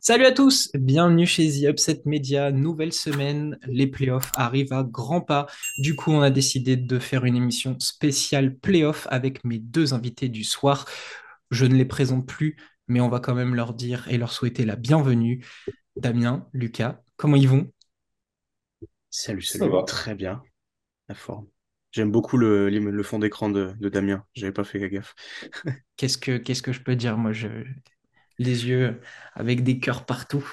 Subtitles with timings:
[0.00, 5.22] Salut à tous, bienvenue chez The Upset Media, nouvelle semaine, les playoffs arrivent à grands
[5.22, 5.46] pas.
[5.78, 10.28] Du coup, on a décidé de faire une émission spéciale playoff avec mes deux invités
[10.28, 10.84] du soir.
[11.50, 14.64] Je ne les présente plus, mais on va quand même leur dire et leur souhaiter
[14.64, 15.44] la bienvenue.
[15.96, 17.70] Damien, Lucas, comment ils vont?
[19.10, 20.42] Salut, salut, très bien,
[21.08, 21.46] la forme.
[21.92, 25.14] J'aime beaucoup le, le fond d'écran de, de Damien, j'avais pas fait gaffe.
[25.96, 27.16] qu'est-ce que, qu'est-ce que je peux dire?
[27.18, 27.48] Moi, je,
[28.38, 29.00] les yeux
[29.34, 30.46] avec des cœurs partout.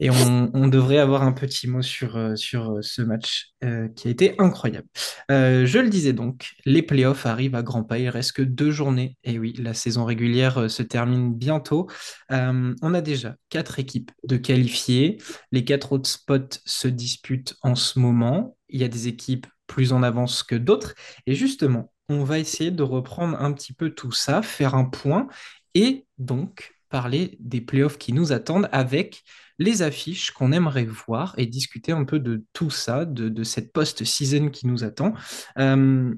[0.00, 4.08] Et on, devrait avoir un petit mot sur, euh, sur euh, ce match euh, qui
[4.08, 4.88] a été incroyable.
[5.28, 7.98] je le disais donc, les playoffs arrivent à grands pas.
[7.98, 9.16] Il reste que deux journées.
[9.24, 11.88] Et oui, la saison régulière se termine bientôt.
[12.30, 15.18] on a déjà quatre équipes de qualifiées.
[15.52, 18.56] Les quatre autres spots se disputent en ce moment.
[18.68, 20.94] Il y a des équipes plus en avance que d'autres.
[21.26, 25.28] Et justement, on va essayer de reprendre un petit peu tout ça, faire un point
[25.74, 29.24] et donc parler des playoffs qui nous attendent avec
[29.58, 34.48] les affiches qu'on aimerait voir et discuter un peu de tout ça, de, cette post-season
[34.48, 35.14] qui nous attend.
[35.58, 36.14] Euh,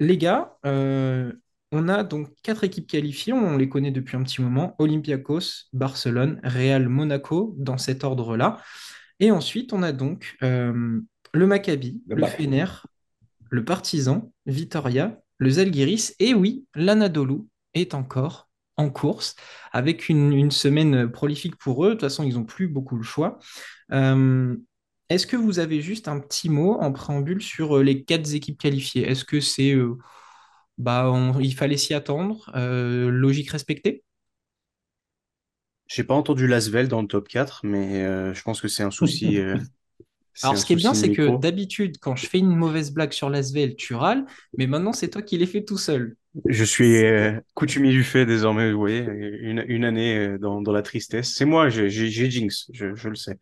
[0.00, 1.32] les gars, euh,
[1.72, 6.40] on a donc quatre équipes qualifiées, on les connaît depuis un petit moment, Olympiakos, Barcelone,
[6.42, 8.60] Real, Monaco, dans cet ordre-là.
[9.20, 11.00] Et ensuite, on a donc euh,
[11.32, 12.64] le Maccabi, le, Fener,
[13.50, 17.42] le Partizan, Vitoria, le Zalgiris, et oui, l'Anadolu
[17.74, 18.49] est encore
[18.80, 19.36] en course,
[19.72, 21.90] avec une, semaine prolifique pour eux.
[21.90, 23.38] De toute façon, ils n'ont plus beaucoup le choix.
[23.92, 24.56] Euh,
[25.08, 28.58] est-ce que vous avez juste un petit mot en préambule sur euh, les quatre équipes
[28.58, 29.08] qualifiées?
[29.08, 29.96] Est-ce que c'est euh,
[30.78, 34.02] bah il fallait s'y attendre, logique respectée?
[35.86, 39.38] J'ai pas entendu Lasvel dans le top 4, mais je pense que c'est un souci.
[40.42, 43.28] Alors, ce qui est bien, c'est que d'habitude, quand je fais une mauvaise blague sur
[43.28, 44.24] Lasvel, tu râles,
[44.56, 46.16] mais maintenant, c'est toi qui l'as fait tout seul.
[46.46, 50.72] Je suis euh, coutumier du fait désormais, vous voyez, une, une année euh, dans, dans
[50.72, 51.34] la tristesse.
[51.34, 53.36] C'est moi, j'ai jinx, je, je le sais.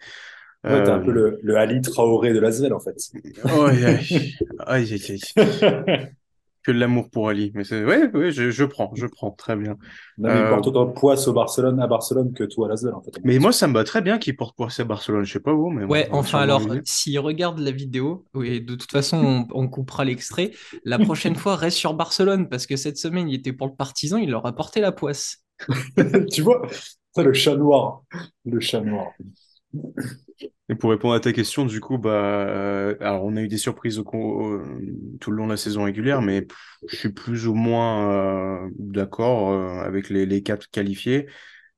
[0.65, 2.97] Ouais, t'es un peu le, le Ali Traoré de Lasvel, en fait.
[3.45, 6.09] aïe, aïe, aïe, aïe.
[6.69, 7.51] que de l'amour pour Ali.
[7.55, 9.77] Mais c'est ouais, ouais je, je, prends, je prends très bien.
[10.19, 12.93] Non, mais il porte autant de poids au Barcelone à Barcelone que toi à Lasvel
[12.93, 13.13] en fait.
[13.25, 15.25] Mais moi, ça me va très bien qu'il porte poids à Barcelone.
[15.25, 16.09] Je sais pas où, mais ouais.
[16.13, 20.51] enfin alors, s'il regarde la vidéo, oui, de toute façon, on, coupera l'extrait.
[20.85, 24.19] La prochaine fois, reste sur Barcelone parce que cette semaine, il était pour le Partisan,
[24.19, 25.39] il leur a porté la poisse.
[26.31, 26.63] tu vois,
[27.15, 28.03] ça le chat noir,
[28.45, 29.07] le chat noir.
[30.71, 33.57] Et pour répondre à ta question, du coup, bah, euh, alors on a eu des
[33.57, 34.05] surprises au,
[35.19, 36.47] tout le long de la saison régulière, mais
[36.87, 41.27] je suis plus ou moins euh, d'accord euh, avec les, quatre qualifiés.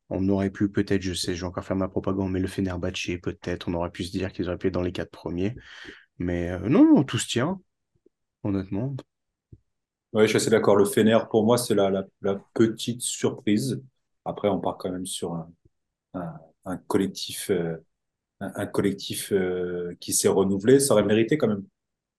[0.09, 3.21] On aurait pu peut-être, je sais, je vais encore faire ma propagande, mais le Fenerbahçe,
[3.23, 5.55] peut-être, on aurait pu se dire qu'ils auraient pu être dans les quatre premiers.
[6.19, 7.61] Mais non, tout se tient,
[8.43, 8.97] honnêtement.
[10.12, 10.75] Oui, je suis assez d'accord.
[10.75, 12.05] Le Fener, pour moi, c'est la,
[12.55, 13.81] petite surprise.
[14.25, 15.47] Après, on part quand même sur
[16.12, 17.53] un collectif
[18.41, 21.65] un, collectif euh, qui s'est renouvelé, ça aurait mérité quand même.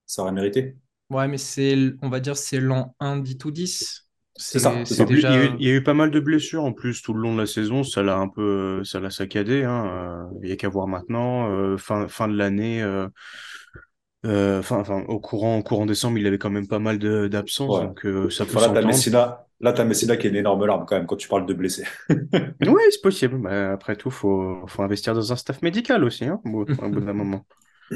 [0.06, 0.76] Ça aurait mérité.
[1.10, 4.08] Ouais, mais c'est, on va dire, c'est l'an 1 10 ou 10.
[4.38, 4.74] C'est ça.
[5.06, 5.44] Déjà...
[5.60, 7.48] Il, y a eu, pas mal de blessures en plus tout le long de la
[7.48, 7.84] saison.
[7.84, 9.64] Ça l'a un peu, ça l'a saccadé.
[9.64, 10.30] Hein.
[10.42, 11.50] Il n'y a qu'à voir maintenant.
[11.52, 12.82] Euh, fin, fin de l'année.
[12.82, 16.98] Euh, enfin, enfin, au courant, au courant décembre, il avait quand même pas mal
[17.30, 17.82] d'absences.
[17.82, 21.06] Donc, ça peut voilà, Là, tu as Messina qui est une énorme larme quand même
[21.06, 21.86] quand tu parles de blessés.
[22.10, 23.38] oui, c'est possible.
[23.38, 26.66] Mais après tout, il faut, faut, investir dans un staff médical aussi, hein, au bout
[27.02, 27.46] d'un moment.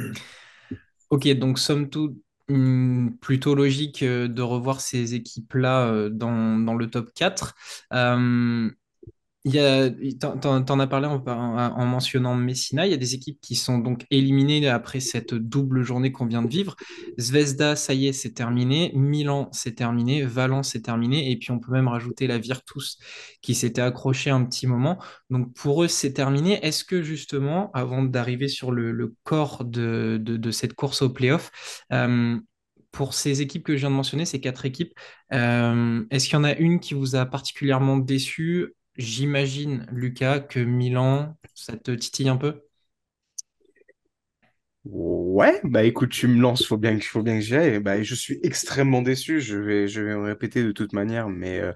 [1.12, 2.18] Ok, donc somme toute,
[3.22, 7.56] plutôt logique euh, de revoir ces équipes-là euh, dans, dans, le top 4.
[7.92, 8.72] Il
[9.60, 9.90] a,
[10.20, 12.88] t'en, as parlé en, mentionnant Messina.
[12.88, 16.42] Il y a des équipes qui sont donc éliminées après cette double journée qu'on vient
[16.42, 16.76] de vivre.
[17.20, 18.92] Zvezda, ça y est, c'est terminé.
[18.96, 20.24] Milan, c'est terminé.
[20.24, 21.32] Valence, c'est terminé.
[21.32, 22.98] Et puis on peut même rajouter la Virtus
[23.42, 24.98] qui s'était accrochée un petit moment.
[25.30, 26.60] Donc pour eux, c'est terminé.
[26.66, 32.38] Est-ce que justement, avant d'arriver sur le, corps de, cette course au playoff, euh,
[32.92, 34.94] pour ces équipes que je viens de mentionner, ces quatre équipes,
[35.34, 40.60] euh, est-ce qu'il y en a une qui vous a particulièrement déçu J'imagine, Lucas, que
[40.60, 42.62] Milan, ça te titille un peu?
[44.86, 47.80] Ouais, bah écoute, tu me lances, faut bien que, faut bien que j'y aille.
[47.80, 51.60] Bah, je suis extrêmement déçu, je vais, je vais me répéter de toute manière, mais
[51.60, 51.74] euh,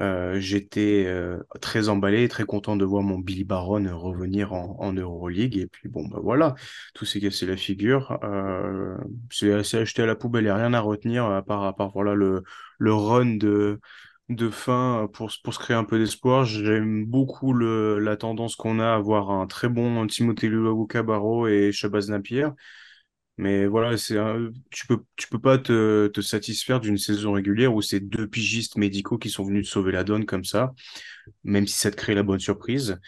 [0.00, 5.58] euh, j'étais euh, très emballé, très content de voir mon Billy Baron revenir en, Euroleague.
[5.58, 6.56] Et puis bon, bah voilà,
[6.94, 8.18] tout s'est cassé la figure.
[9.30, 11.90] c'est acheté à la poubelle, il n'y a rien à retenir, à part, à part
[11.92, 12.42] voilà, le,
[12.78, 13.80] le run de
[14.30, 16.44] de fin pour, pour se créer un peu d'espoir.
[16.46, 21.72] J'aime beaucoup le, la tendance qu'on a à avoir un très bon Timothée Luawu-Cabarro et
[21.72, 22.48] Shabazz Napier.
[23.38, 24.16] Mais voilà, c'est
[24.70, 28.76] tu peux, tu peux pas te, te satisfaire d'une saison régulière où c'est deux pigistes
[28.76, 30.74] médicaux qui sont venus te sauver la donne comme ça,
[31.44, 32.98] même si ça te crée la bonne surprise.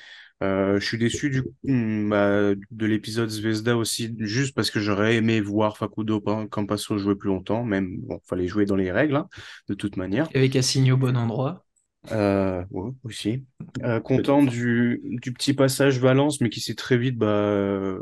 [0.43, 5.17] Euh, je suis déçu du, hmm, bah, de l'épisode Zvezda aussi, juste parce que j'aurais
[5.17, 9.29] aimé voir Facundo Campasso jouer plus longtemps, même, bon, fallait jouer dans les règles, hein,
[9.69, 10.29] de toute manière.
[10.35, 11.65] Avec Assigné au bon endroit.
[12.11, 13.45] Euh, ouais, aussi.
[13.85, 18.01] Euh, content du, du petit passage Valence, mais qui s'est très vite, bah, euh,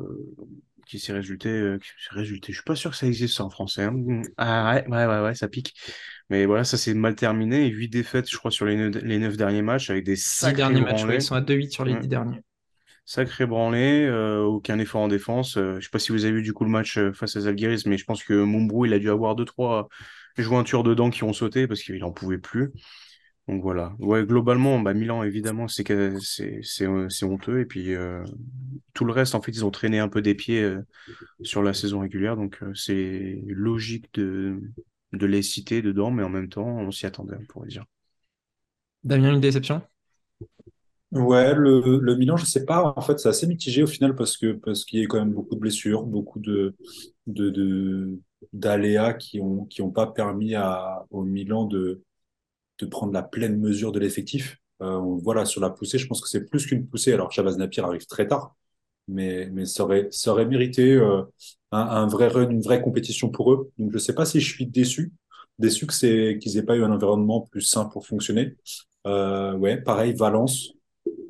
[0.86, 2.52] qui s'est résulté, euh, qui s'est résulté.
[2.52, 3.84] Je suis pas sûr que ça existe ça en français.
[3.84, 4.22] hein.
[4.38, 5.74] Ah ouais, ouais, ouais, ouais, ça pique.
[6.30, 7.66] Mais voilà, ça s'est mal terminé.
[7.66, 10.80] Huit défaites, je crois, sur les neuf, les neuf derniers matchs, avec des sacrés derniers
[10.80, 12.00] matchs, ouais, ils sont à 2-8 sur les Ouais.
[12.00, 12.40] dix derniers.
[13.04, 15.56] Sacré branlé, euh, aucun effort en défense.
[15.56, 17.40] Euh, je sais pas si vous avez vu du coup le match euh, face à
[17.40, 19.88] Zalgiris, mais je pense que Mumbrou, il a dû avoir deux, trois
[20.38, 22.70] jointures dedans qui ont sauté parce qu'il en pouvait plus.
[23.48, 23.94] Donc voilà.
[23.98, 25.82] Ouais, globalement, bah, Milan, évidemment, c'est
[27.24, 27.60] honteux.
[27.60, 28.22] Et puis euh,
[28.94, 30.80] tout le reste, en fait, ils ont traîné un peu des pieds euh,
[31.42, 32.36] sur la saison régulière.
[32.36, 34.60] Donc euh, c'est logique de,
[35.12, 37.84] de les citer dedans, mais en même temps, on s'y attendait, on pourrait dire.
[39.04, 39.82] Damien, une déception?
[41.12, 42.94] Ouais, le, le Milan, je sais pas.
[42.96, 45.32] En fait, c'est assez mitigé au final parce que parce qu'il y a quand même
[45.32, 46.76] beaucoup de blessures, beaucoup de
[47.26, 48.20] de, de
[48.52, 52.02] d'aléas qui ont qui ont pas permis à au Milan de
[52.80, 54.58] de prendre la pleine mesure de l'effectif.
[54.82, 57.12] Euh, voilà, sur la poussée, je pense que c'est plus qu'une poussée.
[57.14, 58.56] Alors, Chavaz Napier arrive très tard,
[59.08, 61.22] mais mais ça aurait mérité euh,
[61.72, 63.70] un, vrai run, une vraie compétition pour eux.
[63.78, 65.12] Donc, je sais pas si je suis déçu,
[65.58, 68.56] déçu que c'est qu'ils aient pas eu un environnement plus sain pour fonctionner.
[69.06, 70.72] Euh, ouais, pareil, Valence.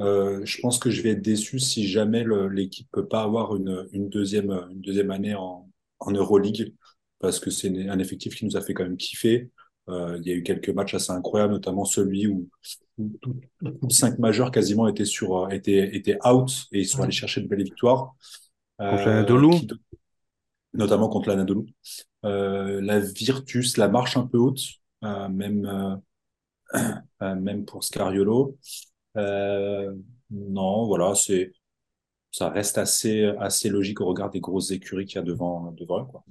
[0.00, 3.87] Euh, je pense que je vais être déçu si jamais l'équipe peut pas avoir une,
[3.93, 5.69] une deuxième, une deuxième année en,
[6.00, 6.75] en Euroleague,
[7.19, 9.50] parce que c'est un effectif qui nous a fait quand même kiffer.
[9.90, 12.48] Euh, il y a eu quelques matchs assez incroyables, notamment celui où,
[13.62, 17.40] où 5 majeurs quasiment étaient sur, euh, étaient, étaient out et ils sont allés chercher
[17.40, 18.14] de belles victoires.
[18.78, 19.69] Contre Euh, l'Anadolu, qui-
[20.75, 21.66] notamment contre l'Anadolu.
[22.25, 24.60] Euh, la Virtus, la marche un peu haute,
[25.04, 25.96] euh, même, euh,
[27.22, 28.58] euh, même pour Scariolo.
[29.16, 29.94] Euh,
[30.31, 31.52] non, voilà, c'est,
[32.32, 36.02] ça reste assez, assez logique au regard des grosses écuries qu'il y a devant, devant
[36.02, 36.25] eux, quoi.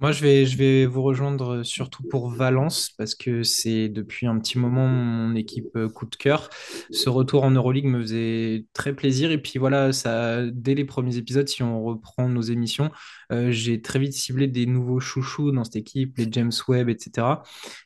[0.00, 4.38] Moi, je vais, je vais vous rejoindre surtout pour Valence parce que c'est depuis un
[4.38, 6.48] petit moment mon équipe euh, coup de cœur.
[6.90, 9.30] Ce retour en Euroleague me faisait très plaisir.
[9.30, 12.90] Et puis voilà, ça, dès les premiers épisodes, si on reprend nos émissions,
[13.30, 17.42] euh, j'ai très vite ciblé des nouveaux chouchous dans cette équipe, les James Webb, etc.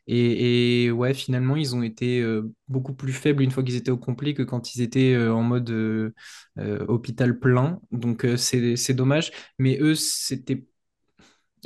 [0.06, 3.98] Et, ouais, finalement, ils ont été euh, beaucoup plus faibles une fois qu'ils étaient au
[3.98, 6.14] complet que quand ils étaient euh, en mode euh,
[6.58, 7.80] euh, hôpital plein.
[7.92, 9.32] Donc euh, c'est dommage.
[9.58, 10.64] Mais eux, c'était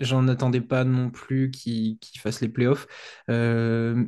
[0.01, 2.87] J'en attendais pas non plus qu'ils qu'ils fassent les playoffs.
[3.31, 4.05] Euh,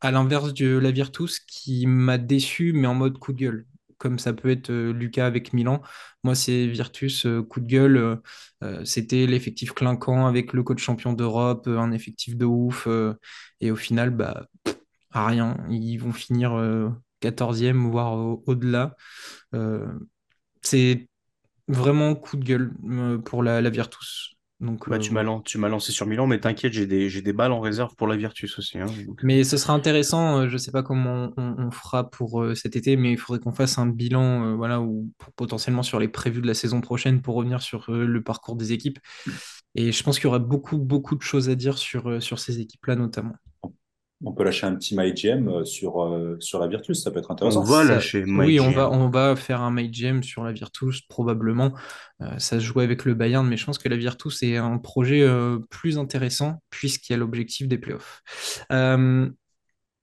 [0.00, 3.66] à l'inverse de la Virtus qui m'a déçu, mais en mode coup de gueule,
[3.98, 5.82] comme ça peut être euh, Lucas avec Milan.
[6.24, 8.20] Moi, c'est Virtus, euh, coup de gueule.
[8.62, 12.88] euh, c'était l'effectif clinquant avec le coach champion d'Europe, un effectif de ouf.
[13.60, 14.46] et au final, bah,
[15.12, 15.56] à rien.
[15.70, 16.90] Ils vont finir euh,
[17.20, 18.96] 14e, voire au- au-delà.
[20.62, 21.08] C'est
[21.68, 22.74] vraiment coup de gueule
[23.24, 24.36] pour la Virtus.
[24.60, 27.94] Donc bah, euh, tu m'as lancé sur Milan, mais t'inquiète, j'ai des, balles en réserve
[27.96, 28.78] pour la Virtus aussi.
[28.78, 28.86] hein.
[29.06, 32.42] Donc, Mais ce sera intéressant, euh, je ne sais pas comment on, on fera pour
[32.42, 35.98] euh, cet été, mais il faudrait qu'on fasse un bilan euh, voilà, ou potentiellement sur
[35.98, 38.98] les prévus de la saison prochaine pour revenir sur le parcours des équipes.
[39.74, 42.60] Et je pense qu'il y aura beaucoup, beaucoup de choses à dire sur, sur ces
[42.60, 43.34] équipes-là notamment.
[44.22, 47.30] On peut lâcher un petit MyGM euh, sur, euh, sur la Virtus, ça peut être
[47.30, 47.62] on intéressant.
[47.62, 51.72] va Ça- lâcher oui, on va, on va faire un Gem sur la Virtus, probablement.
[52.20, 54.76] Euh, ça se joue avec le Bayern, mais je pense que la Virtus est un
[54.76, 58.22] projet euh, plus intéressant puisqu'il y a l'objectif des playoffs.
[58.72, 59.30] Euh,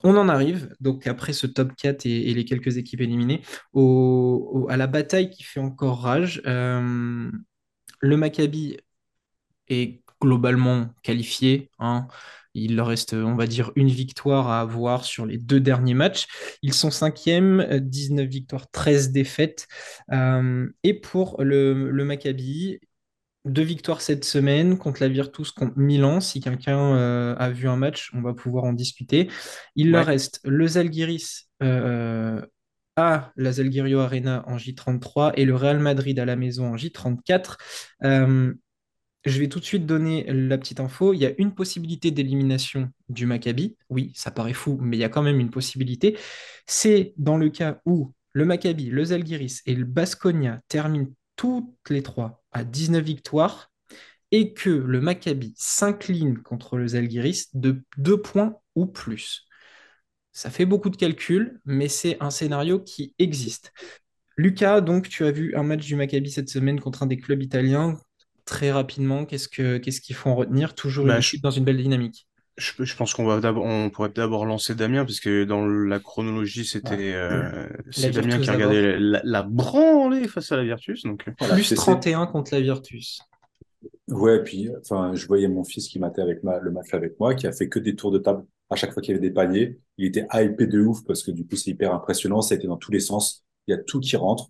[0.03, 3.41] On en arrive, donc après ce top 4 et, et les quelques équipes éliminées,
[3.73, 6.41] au- au- à la bataille qui fait encore rage.
[6.45, 7.29] Euh,
[7.99, 8.77] le Maccabi
[9.69, 11.69] est globalement qualifié.
[11.79, 12.07] hein.
[12.57, 16.27] Il leur reste, on va dire, une victoire à avoir sur les deux derniers matchs.
[16.61, 19.67] Ils sont cinquièmes, euh, 19 victoires, 13 défaites.
[20.11, 22.79] Euh, et pour le, le Maccabi,
[23.47, 26.19] deux victoires cette semaine contre la Virtus, contre Milan.
[26.19, 29.29] Si quelqu'un euh, a vu un match, on va pouvoir en discuter.
[29.75, 32.41] Il leur reste le Zalgiris euh,
[32.95, 37.55] à la Zalgirio Arena en J33 et le Real Madrid à la maison en J34.
[38.03, 38.53] Euh,
[39.25, 41.13] je vais tout de suite donner la petite info.
[41.13, 43.77] Il y a une possibilité d'élimination du Maccabi.
[43.89, 46.17] Oui, ça paraît fou, mais il y a quand même une possibilité.
[46.65, 52.03] C'est dans le cas où le Maccabi, le Zalgiris et le Basconia terminent toutes les
[52.03, 53.71] trois à 19 victoires
[54.31, 59.47] et que le Maccabi s'incline contre le Zalgiris de deux points ou plus.
[60.31, 63.73] Ça fait beaucoup de calculs, mais c'est un scénario qui existe.
[64.37, 67.41] Lucas, donc tu as vu un match du Maccabi cette semaine contre un des clubs
[67.41, 67.99] italiens.
[68.47, 70.73] Très rapidement, qu'est-ce que qu'est-ce qu'il faut en retenir?
[70.73, 72.27] Toujours une Bah, je, équipe dans une belle dynamique.
[72.57, 76.61] je, je pense qu'on va on pourrait d'abord lancer Damien, parce que dans la chronologie,
[76.61, 76.65] Ouais.
[76.65, 81.03] c'était euh, c'est Damien qui a regardé la, la branlée face à la Virtus.
[81.03, 83.19] Donc, euh, Voilà, Plus c'est, c'est- 31 contre la Virtus.
[84.07, 87.35] Ouais, puis enfin, je voyais mon fils qui matait avec ma, le match avec moi,
[87.35, 89.33] qui a fait que des tours de table à chaque fois qu'il y avait des
[89.33, 89.79] paniers.
[89.97, 92.41] Il était hypé de ouf parce que du coup, c'est hyper impressionnant.
[92.41, 93.45] Ça a été dans tous les sens.
[93.67, 94.47] Il y a tout qui rentre.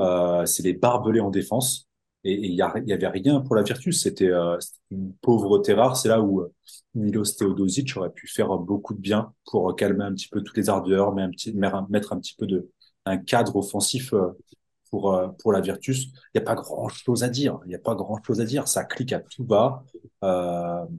[0.00, 1.88] Euh, c'est des barbelés en défense.
[2.24, 4.02] Et, il y, a, il y avait rien pour la Virtus.
[4.02, 4.58] C'était euh,
[4.90, 5.96] une pauvreté rare.
[5.96, 6.52] C'est là où euh,
[6.94, 10.68] Milos Teodosic aurait pu faire beaucoup de bien pour calmer un petit peu toutes les
[10.68, 12.70] ardeurs, mettre un petit peu de
[13.06, 14.30] un cadre offensif euh,
[14.90, 16.06] pour, euh, pour la Virtus.
[16.06, 17.58] Il n'y a pas grand-chose à dire.
[17.64, 18.68] Il n'y a pas grand-chose à dire.
[18.68, 19.84] Ça clique à tout bas.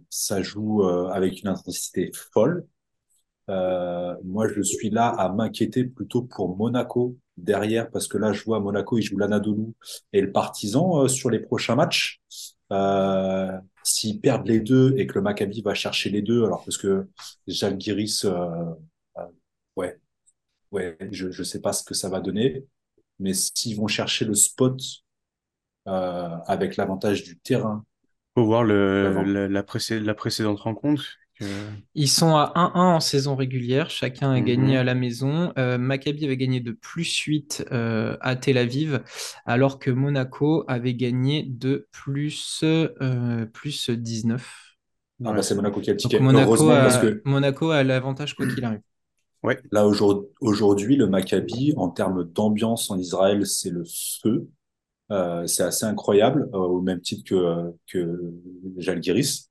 [0.09, 2.65] Ça joue avec une intensité folle.
[3.49, 8.43] Euh, moi, je suis là à m'inquiéter plutôt pour Monaco derrière, parce que là, je
[8.43, 9.73] vois Monaco, ils jouent l'Anadolu
[10.13, 12.21] et le Partizan euh, sur les prochains matchs.
[12.71, 16.77] Euh, s'ils perdent les deux et que le Maccabi va chercher les deux, alors parce
[16.77, 17.07] que
[17.47, 18.47] Jalgiris, euh,
[19.17, 19.21] euh,
[19.75, 19.99] ouais,
[20.71, 22.65] ouais, je je sais pas ce que ça va donner,
[23.19, 24.81] mais s'ils vont chercher le spot
[25.87, 27.85] euh, avec l'avantage du terrain,
[28.35, 31.03] faut voir le, la, la, précé- la précédente rencontre.
[31.95, 33.89] Ils sont à 1-1 en saison régulière.
[33.89, 34.85] Chacun a gagné à Mhm.
[34.85, 35.53] la maison.
[35.57, 39.01] Euh, Maccabi avait gagné de plus 8 euh, à Tel Aviv,
[39.45, 44.75] alors que Monaco avait gagné de plus, euh, plus 19.
[45.23, 46.19] Ah bah c'est Monaco qui a le Donc ticket.
[46.19, 48.81] Monaco Heureusement parce a, que Monaco a l'avantage quoi qu'il arrive.
[49.43, 49.59] Ouais.
[49.71, 53.83] là aujourd- aujourd'hui, le Maccabi, en termes d'ambiance en Israël, c'est le
[54.23, 54.47] feu.
[55.11, 58.19] Euh, c'est assez incroyable, euh, au même titre que, que
[58.77, 59.50] Žalgiris.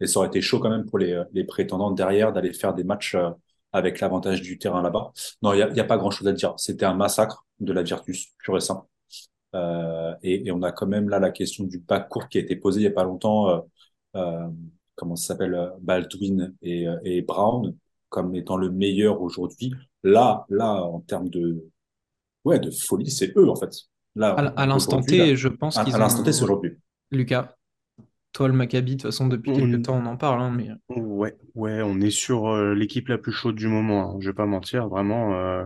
[0.00, 2.84] Et ça aurait été chaud quand même pour les, les prétendants derrière d'aller faire des
[2.84, 3.30] matchs euh,
[3.72, 5.12] avec l'avantage du terrain là-bas.
[5.42, 6.54] Non, il y a, a pas grand-chose à dire.
[6.56, 8.86] C'était un massacre de la Virtus, pur et simple.
[9.54, 12.40] Euh, et, et on a quand même là la question du bac court qui a
[12.42, 13.48] été posée il y a pas longtemps.
[13.48, 13.60] Euh,
[14.16, 14.46] euh,
[14.94, 15.54] comment ça s'appelle?
[15.54, 17.74] euh, Baldwin et, euh, et Brown
[18.08, 19.72] comme étant le meilleur aujourd'hui.
[20.02, 21.64] Là, là, en termes de,
[22.44, 23.70] ouais, de folie, c'est eux en fait.
[24.14, 26.72] Là, à l'instant T, je pense à, à l'instant T, c'est aujourd'hui.
[27.10, 27.54] Lucas,
[28.36, 30.42] toi, le Maccabi, de toute façon, depuis quelques On- temps, on en parle.
[30.42, 30.68] hein, mais...
[30.88, 34.14] Ouais, ouais, on est sur euh, l'équipe la plus chaude du moment.
[34.16, 34.18] hein.
[34.20, 35.64] Je vais pas mentir, vraiment euh,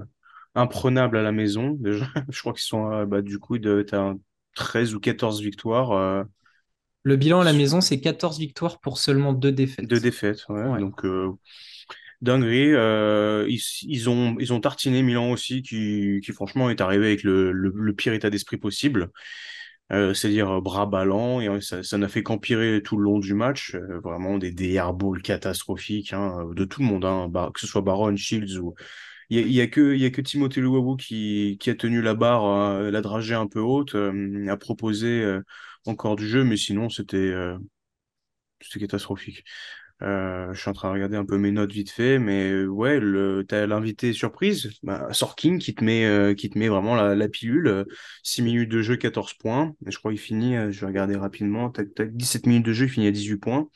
[0.55, 1.73] imprenable à la maison.
[1.81, 4.19] Déjà, je crois qu'ils sont, euh, bah, du coup, t'as un
[4.55, 6.25] 13 ou 14 victoires, euh,
[7.03, 10.01] Le bilan à la maison, c'est 14 victoires pour seulement deux deux défaites.
[10.01, 10.47] défaites.
[10.49, 10.63] Ouais.
[10.65, 10.79] Ouais.
[10.79, 11.33] Donc, euh,
[12.23, 12.73] dinguerie.
[12.75, 17.23] euh, ils, ils ont, ils ont tartiné Milan aussi, qui, qui franchement est arrivé avec
[17.25, 19.11] le, le, le pire état d'esprit possible.
[19.93, 23.35] Euh, c'est-à-dire euh, bras ballants, et euh, ça, n'a fait qu'empirer tout le long du
[23.35, 23.75] match.
[23.75, 27.67] Euh, vraiment des, des airballs catastrophiques hein, de tout le monde, hein, bah, que ce
[27.67, 28.75] soit Baron, Shields ou
[29.31, 32.03] Il y a, y a que, y a que Timothée Luwawu qui, qui a tenu
[32.03, 35.39] la barre, euh, la dragée un peu haute, a proposé
[35.87, 37.33] encore du jeu, mais sinon c'était
[38.61, 39.45] c'était catastrophique.
[40.03, 42.67] Euh, je suis en train de regarder un peu mes notes vite fait, mais euh,
[42.67, 46.95] ouais, le, t'as l'invité surprise, bah, Sorkin qui te met, euh, qui te met vraiment
[46.97, 47.67] la, la pilule.
[47.69, 47.85] euh,
[48.23, 49.75] 6 minutes de jeu, 14 points.
[49.87, 52.73] Et je crois qu'il finit, euh, je vais regarder rapidement, tac, tac, 17 minutes de
[52.73, 53.69] jeu, il finit à 18 points.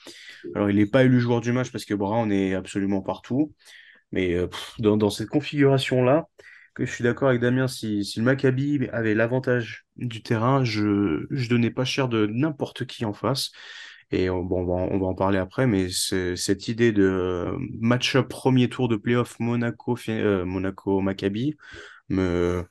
[0.54, 3.54] Alors il n'est pas élu joueur du match parce que Brown est absolument partout.
[4.12, 6.26] Mais euh, dans, dans cette configuration-là,
[6.74, 11.26] que je suis d'accord avec Damien, si, si le Maccabi avait l'avantage du terrain, je,
[11.30, 13.52] je donnais pas cher de n'importe qui en face.
[14.12, 17.02] Et euh, bon, on va, en- on va en parler après, mais cette idée de
[17.04, 21.56] euh, match-up premier tour de playoff Monaco, fi- euh, Monaco-Maccabi
[22.10, 22.64] me,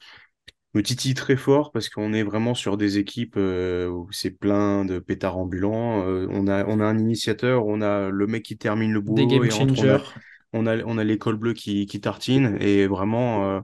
[0.74, 4.86] me titille très fort parce qu'on est vraiment sur des équipes euh, où c'est plein
[4.86, 6.08] de pétards ambulants.
[6.08, 9.28] Euh, on a, on a un initiateur, on a le mec qui termine le Des
[9.28, 10.02] boulot game et entre, on a,
[10.54, 13.64] on a, on a l'école bleue qui, qui tartine et vraiment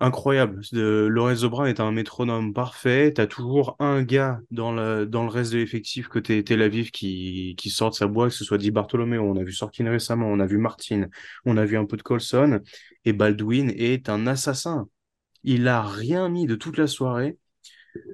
[0.00, 0.62] incroyable.
[0.72, 3.12] De, Lorenzo Brown est un métronome parfait.
[3.12, 7.54] T'as toujours un gars dans le, dans le reste de l'effectif côté Tel Aviv qui,
[7.56, 10.26] qui sort de sa boîte, que ce soit Di Bartolomeo, on a vu Sorkin récemment,
[10.26, 11.06] on a vu Martin,
[11.44, 12.60] on a vu un peu de Colson
[13.04, 14.88] et Baldwin est un assassin.
[15.42, 17.38] Il a rien mis de toute la soirée.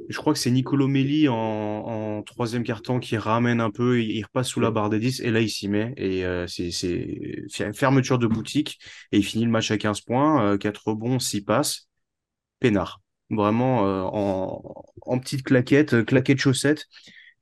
[0.08, 4.10] Je crois que c'est Nicolo Melli en, en troisième quart-temps qui ramène un peu, il,
[4.10, 6.70] il repasse sous la barre des 10 et là il s'y met et euh, c'est
[6.70, 8.78] c'est fer- fermeture de boutique
[9.12, 11.88] et il finit le match à 15 points, euh, 4 rebonds, 6 passes,
[12.60, 13.00] peinard.
[13.30, 14.62] Vraiment euh, en,
[15.02, 16.86] en petite claquette, euh, claquette chaussette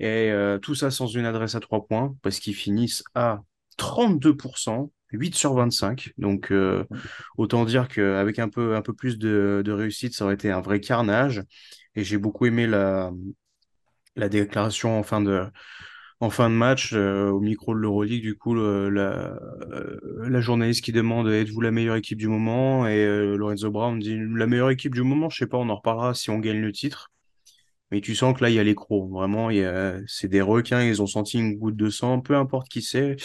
[0.00, 3.42] et euh, tout ça sans une adresse à 3 points parce qu'ils finissent à
[3.76, 6.10] 32%, 8 sur 25.
[6.18, 6.84] Donc euh,
[7.38, 10.60] autant dire qu'avec un peu, un peu plus de, de réussite, ça aurait été un
[10.60, 11.42] vrai carnage.
[11.94, 13.10] Et j'ai beaucoup aimé la,
[14.18, 15.50] la déclaration en fin de,
[16.48, 18.90] match, euh, au micro de l'Euroleague, du coup, euh,
[20.28, 22.86] la journaliste qui demande êtes-vous la meilleure équipe du moment?
[22.86, 25.76] Et euh, Lorenzo Brown dit la meilleure équipe du moment, je sais pas, on en
[25.76, 27.10] reparlera si on gagne le titre.
[27.90, 29.10] Mais tu sens que là, il y a les crocs.
[29.10, 29.48] Vraiment,
[30.06, 33.16] c'est des requins, ils ont senti une goutte de sang, peu importe qui c'est.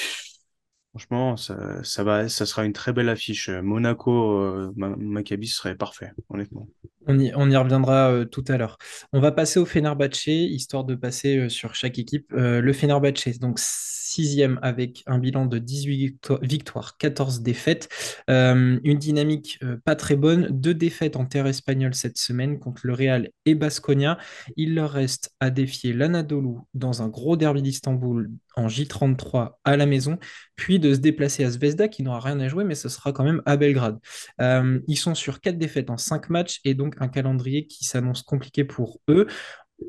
[0.95, 3.49] Franchement, ça, va, ça sera une très belle affiche.
[3.49, 6.67] Monaco, euh, Ma- Maccabi serait parfait, honnêtement.
[7.07, 8.77] On y, reviendra euh, tout à l'heure.
[9.11, 12.31] On va passer au Fenerbahçe, histoire de passer euh, sur chaque équipe.
[12.33, 17.89] Euh, le Fenerbahçe, donc sixième avec un bilan de 18 victo- victoires, 14 défaites.
[18.27, 20.49] Une dynamique pas très bonne.
[20.51, 24.19] Deux défaites en terre espagnole cette semaine contre le Real et Basconia.
[24.55, 29.87] Il leur reste à défier l'Anadolu dans un gros derby d'Istanbul en J33 à la
[29.87, 30.19] maison,
[30.55, 33.23] puis de se déplacer à Zvezda qui n'aura rien à jouer, mais ce sera quand
[33.23, 33.99] même à Belgrade.
[34.41, 38.21] Euh, ils sont sur quatre défaites en cinq matchs et donc un calendrier qui s'annonce
[38.23, 39.27] compliqué pour eux.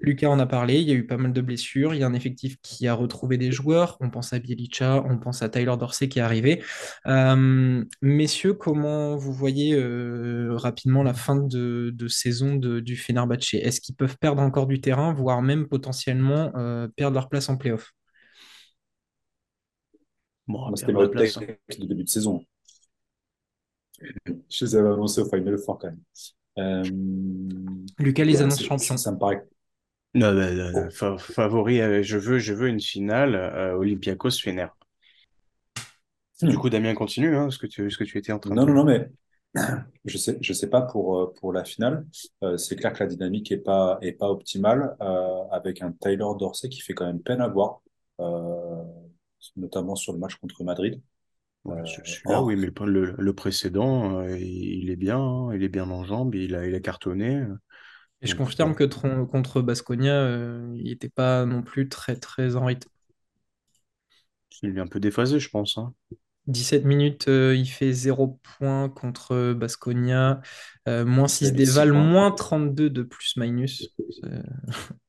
[0.00, 2.06] Lucas en a parlé, il y a eu pas mal de blessures, il y a
[2.06, 5.76] un effectif qui a retrouvé des joueurs, on pense à Bielicha, on pense à Tyler
[5.78, 6.62] Dorsey qui est arrivé.
[7.06, 13.54] Euh, messieurs, comment vous voyez euh, rapidement la fin de, saison du Fenerbahçe?
[13.54, 16.50] Est-ce qu'ils peuvent perdre encore du terrain, voire même potentiellement
[16.96, 17.92] perdre leur place en playoff?
[20.46, 21.36] Bon, c'était hot place.
[21.38, 21.42] hein.
[21.78, 22.44] de début de saison.
[24.48, 26.00] Je les avais annoncés au Final Four quand même.
[26.58, 26.84] Euh,
[27.98, 28.96] Lucas les ouais, annonce champions.
[28.96, 29.44] ça me paraît.
[30.14, 30.88] Non, non, non, non.
[30.88, 30.90] Oh.
[30.90, 34.66] Fa- favori, euh, je veux, je veux une finale euh, Olympiakos Fener.
[36.46, 36.58] Du Hmm.
[36.58, 38.66] coup, Damien, continue, hein, ce que tu, ce que tu étais en train Non, de.
[38.66, 39.10] non, non, mais
[40.04, 42.06] je sais, je sais pas pour, euh, pour la finale.
[42.42, 46.24] Euh, c'est clair que la dynamique est pas, est pas optimale euh, avec un Tyler
[46.38, 47.80] Dorsey qui fait quand même peine à voir,
[48.20, 48.73] euh,
[49.56, 51.00] notamment sur le match contre Madrid.
[51.64, 55.68] Ouais, Euh, or, oui, mais le, le précédent, euh, il est bien, hein, il est
[55.68, 57.36] bien en jambes, il a, il a cartonné.
[57.36, 57.56] euh,
[58.22, 62.16] Et je confirme bon, que tron- contre Basconia, euh, il n'était pas non plus très
[62.16, 62.90] très en rythme.
[64.62, 65.76] il est un peu déphasé, je pense.
[65.78, 65.94] Hein.
[66.46, 70.40] 17 minutes, euh, il fait 0 points contre Basconia,
[70.88, 72.12] euh, moins il 6 avait 6 d'éval, points.
[72.12, 73.94] moins 32 de plus-minus.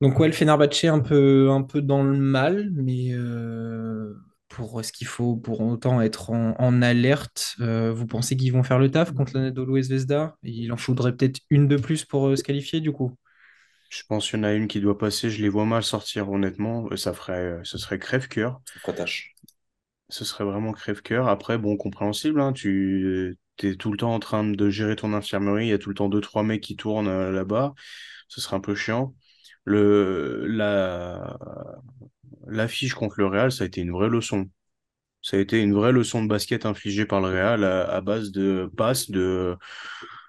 [0.00, 4.14] Donc ouais, le Fenerbahçe un peu, un peu dans le mal, mais euh,
[4.48, 8.62] pour ce qu'il faut pour autant être en, en alerte, euh, vous pensez qu'ils vont
[8.62, 10.36] faire le taf contre l'Anadolu et Zvezda?
[10.44, 13.12] Il en faudrait peut-être une de plus pour euh, se qualifier du coup.
[13.90, 16.30] Je pense qu'il y en a une qui doit passer, je les vois mal sortir,
[16.30, 16.88] honnêtement.
[16.96, 18.60] Ça ferait, euh, ce serait crève-cœur.
[20.10, 21.28] Ce serait vraiment crève-cœur.
[21.28, 25.66] Après, bon, compréhensible, hein, tu es tout le temps en train de gérer ton infirmerie,
[25.66, 27.74] il y a tout le temps deux, trois mecs qui tournent euh, là-bas.
[28.28, 29.14] Ce serait un peu chiant.
[29.68, 31.36] Le, la,
[32.46, 34.48] l'affiche contre le Real, ça a été une vraie leçon.
[35.22, 38.70] Ça a été une vraie leçon de basket infligée par le Real à, base de
[38.76, 39.56] passes, de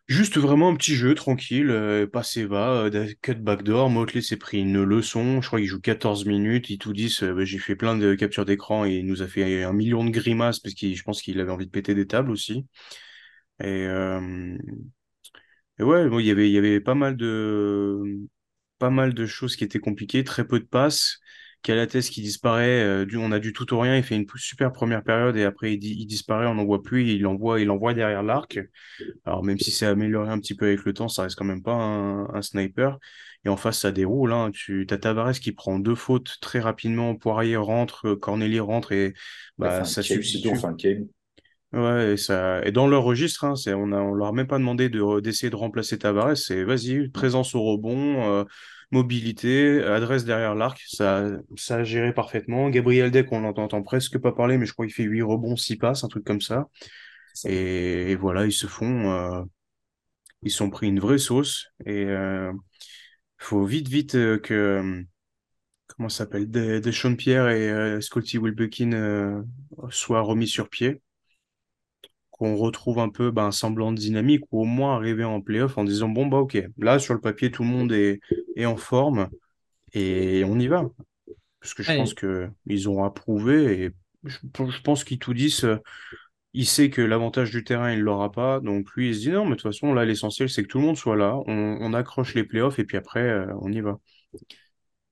[0.08, 3.90] juste vraiment un petit jeu tranquille, euh, passe et va, euh, cut backdoor.
[3.90, 5.42] Motley s'est pris une leçon.
[5.42, 6.70] Je crois qu'il joue 14 minutes.
[6.70, 9.28] Ils tout disent, euh, bah, j'ai fait plein de captures d'écran et il nous a
[9.28, 12.08] fait un million de grimaces parce qu'il, je pense qu'il avait envie de péter des
[12.08, 12.66] tables aussi.
[13.62, 14.58] Et, euh,
[15.80, 18.28] et ouais, bon, il y avait, il y avait pas mal de,
[18.80, 21.20] pas mal de choses qui étaient compliquées, très peu de passes.
[21.62, 24.72] Calates qui disparaît, euh, du, on a du tout au rien, il fait une super
[24.72, 27.70] première période et après il, di- il disparaît, on n'en voit plus, il envoie, il
[27.70, 28.60] envoie derrière l'arc.
[29.26, 31.64] Alors même si c'est amélioré un petit peu avec le temps, ça reste quand même
[31.64, 32.98] pas un, un sniper.
[33.46, 34.34] Et en face, ça déroule.
[34.34, 34.52] Hein.
[34.54, 39.14] Tu as Tavares qui prend deux fautes très rapidement, Poirier rentre, euh, Corneli rentre et
[39.58, 40.56] bah, un ça substitue.
[40.78, 41.08] game.
[41.72, 44.58] Ouais, et ça et dans leur registre, hein, c'est on on leur a même pas
[44.58, 48.44] demandé de d'essayer de remplacer Tavares, c'est vas-y, Non, présence au rebond, euh,
[48.92, 51.28] mobilité, adresse derrière l'arc, ça
[51.58, 52.70] ça a géré parfaitement.
[52.72, 55.78] Gabriel Deck, on l'entend presque pas parler, mais je crois qu'il fait 8 rebonds, 6
[55.78, 56.68] passes, un truc comme ça.
[57.46, 59.44] Et, et voilà, ils se font euh,
[60.44, 62.52] ils sont pris une vraie sauce et euh,
[63.40, 65.06] faut vite vite que
[65.88, 69.44] comment ça s'appelle des Deschamps Pierre et euh, Scotty Wilbekin euh,
[69.92, 71.02] soient remis sur pied.
[72.40, 75.78] Qu'on retrouve un peu ben, un semblant de dynamique ou au moins arriver en playoff
[75.78, 78.22] en disant bon bah ok, là sur le papier tout le monde est,
[78.58, 79.30] est en forme
[79.94, 80.90] et on y va.
[81.62, 83.92] Parce que je pense Ouais, que ils ont approuvé et
[84.26, 84.38] je,
[84.70, 85.78] je pense qu'ils tout disent, euh,
[86.54, 89.46] il sait que l'avantage du terrain il l'aura pas, donc lui il se dit non
[89.46, 91.94] mais de toute façon là l'essentiel c'est que tout le monde soit là, on, on
[91.94, 94.00] accroche les playoffs et puis après euh, on y va.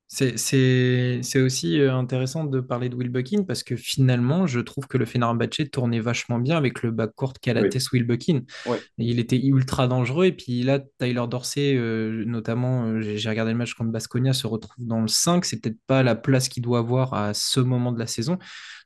[0.10, 5.06] C'est aussi euh, intéressant de parler de Wilbekin parce que finalement, je trouve que le
[5.06, 8.42] Fenerbahçe tournait vachement bien avec le backcourt Oui, Calates-Wilbekin.
[8.68, 10.26] oui, Il était ultra dangereux.
[10.28, 14.48] Et puis là, Tyler Dorsey, euh, notamment, euh, j'ai regardé le match contre Baskonia, se
[14.48, 15.44] retrouve dans le 5.
[15.44, 18.38] C'est peut-être pas la place qu'il doit avoir à ce moment de la saison.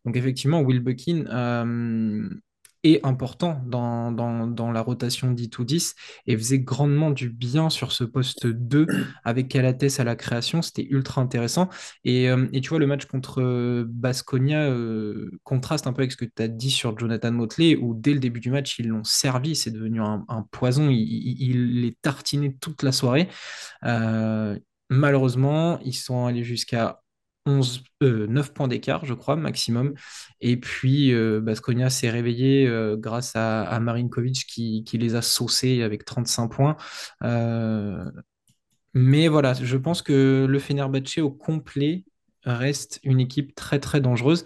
[0.05, 2.29] Donc effectivement, Wilbekin, euh,
[2.83, 5.95] et important dans, dans, dans la rotation 10 ou 10
[6.27, 8.87] et faisait grandement du bien sur ce poste 2
[9.23, 10.61] avec Calates à la création.
[10.61, 11.69] C'était ultra intéressant.
[12.05, 16.17] Et, euh, et, tu vois, le match contre Basconia euh, contraste un peu avec ce
[16.17, 19.03] que tu as dit sur Jonathan Motley, où dès le début du match, ils l'ont
[19.03, 19.55] servi.
[19.55, 20.89] C'est devenu un, poison.
[20.89, 23.29] Il, il, il, les tartinait toute la soirée.
[23.85, 24.57] Euh,
[24.89, 27.00] malheureusement, ils sont allés jusqu'à
[27.45, 29.93] 11, euh, 9 points d'écart, je crois, maximum.
[30.41, 31.41] Et puis, euh,
[31.89, 36.77] s'est réveillé euh, grâce à, Marinkovic qui, les a saucés avec 35 points.
[37.23, 38.05] Euh,
[38.93, 42.03] mais voilà, je pense que le Fenerbahçe au complet
[42.43, 44.43] reste une équipe très, très dangereuse.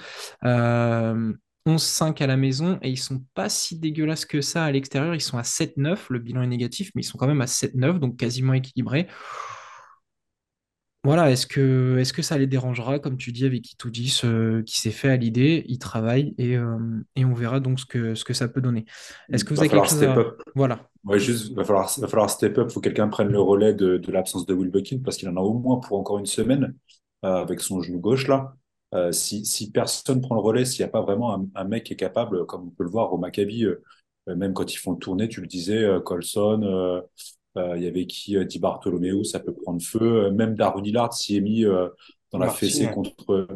[1.67, 5.15] 11-5 à la maison et ils sont pas si dégueulasses que ça à l'extérieur.
[5.15, 7.99] Ils sont à 7-9, le bilan est négatif, mais ils sont quand même à 7-9,
[7.99, 9.07] donc quasiment équilibrés.
[11.05, 14.79] Voilà, est-ce que, est-ce que ça les dérangera, comme tu dis, avec Itoudis, euh, qui
[14.79, 16.79] s'est fait à l'idée, il travaille et, euh,
[17.15, 18.85] et, on verra donc ce que, ce que ça peut donner.
[19.31, 20.17] Est-ce que vous va avez quelque chose à...
[20.17, 20.41] Up.
[20.55, 20.89] Voilà.
[21.03, 23.97] Ouais, juste, va falloir, va falloir step up, faut que quelqu'un prenne le relais de,
[23.97, 26.73] de l'absence de Will Buckin parce qu'il en a au moins pour encore une semaine
[27.23, 28.55] euh, avec son genou gauche là.
[28.95, 31.83] Euh, si, si personne prend le relais, s'il n'y a pas vraiment un, un, mec
[31.83, 33.67] qui est capable, comme on peut le voir au Maccabi,
[34.25, 37.03] même quand ils font le tourner, tu le disais, Colson,
[37.57, 40.31] il y avait qui Di Bartolomeo, ça peut prendre feu.
[40.31, 42.93] Même Darwin Hillard s'y est mis dans la Martin, fessée ouais.
[42.93, 43.47] contre,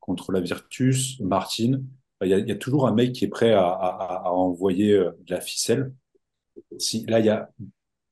[0.00, 1.82] contre la Virtus, Martin.
[2.22, 4.30] Il y, a, il y a toujours un mec qui est prêt à, à, à
[4.30, 5.94] envoyer de la ficelle.
[6.78, 7.50] Si, là, il y a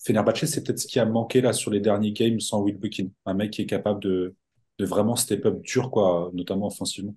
[0.02, 3.08] Fenerbahce, c'est peut-être ce qui a manqué là sur les derniers games sans Will Buckin.
[3.26, 4.34] Un mec qui est capable de,
[4.78, 7.14] de vraiment step up dur, quoi, notamment offensivement.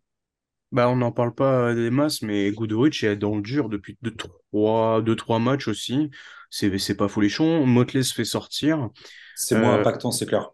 [0.71, 4.15] Bah, on n'en parle pas des masses, mais Goodrich est dans le dur depuis deux,
[4.15, 6.09] trois, deux, trois matchs aussi.
[6.51, 7.65] C'est, pas folichon.
[7.65, 8.89] Motley se fait sortir.
[9.35, 10.51] C'est moins impactant, c'est clair.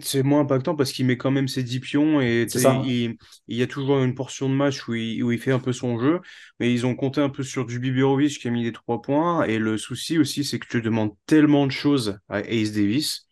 [0.00, 2.46] C'est moins impactant parce qu'il met quand même ses 10 pions et
[2.84, 3.16] il,
[3.48, 5.72] il y a toujours une portion de match où il, où il fait un peu
[5.72, 6.20] son jeu.
[6.60, 9.42] Mais ils ont compté un peu sur du Biberovic qui a mis les trois points.
[9.44, 13.26] Et le souci aussi, c'est que tu demandes tellement de choses à Ace Davis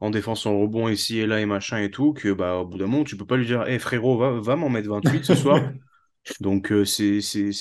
[0.00, 2.78] en défense en rebond ici et là et machin et tout, que bah, au bout
[2.78, 5.34] d'un moment, tu peux pas lui dire Hé frérot, va, va m'en mettre 28 ce
[5.34, 5.60] soir.
[6.40, 7.52] Donc euh, c'est c'est-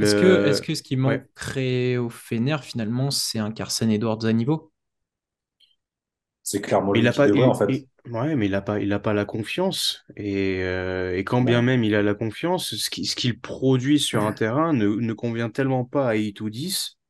[0.00, 0.62] Est-ce que, est-ce Le...
[0.62, 1.26] que ce qui Ouais.
[1.34, 4.72] manquerait au Fener, finalement, c'est un Carson Edwards à niveau?
[6.42, 7.68] C'est clairement Mais il a pas, devrait, en fait.
[7.68, 10.04] il- ouais, mais il a pas, il a pas la confiance.
[10.16, 11.62] Et, euh, et quand bien Ouais.
[11.62, 15.12] même il a la confiance, ce qui- ce qu'il produit sur un terrain ne, ne
[15.12, 17.03] convient tellement pas à Itoudis que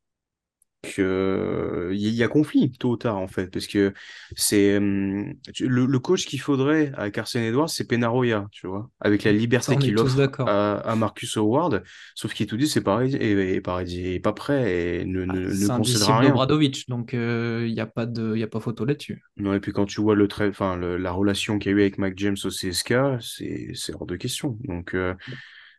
[0.97, 3.93] il y a conflit tôt ou tard en fait parce que
[4.35, 9.23] c'est hum, le, le coach qu'il faudrait à Carson Edwards c'est Penaroya tu vois avec
[9.23, 11.83] la liberté qu'il offre à, à Marcus Howard.
[12.15, 15.39] Sauf qu'Itoudis c'est pareil et, et pareil il est pas prêt et ne, Ah, ne,
[15.53, 16.29] ne disciple rien.
[16.29, 19.23] d'Obradovic, donc il n'y a pas de, y a pas photo là-dessus.
[19.37, 21.81] non et puis quand tu vois le trait enfin la relation qu'il y a eu
[21.81, 24.57] avec Mac James au CSK c'est c'est hors de question.
[24.63, 25.13] Donc euh,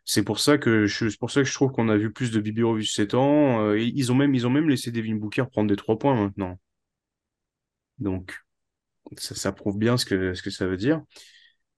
[0.07, 2.41] c'est pour ça que je, pour ça que je trouve qu'on a vu plus de
[2.41, 3.61] Bibirovic ces temps.
[3.61, 6.15] Euh, et ils ont même, ils ont même laissé Devin Booker prendre des trois points
[6.15, 6.59] maintenant.
[7.99, 8.35] Donc,
[9.17, 11.01] ça, ça prouve bien ce que, ce que ça veut dire.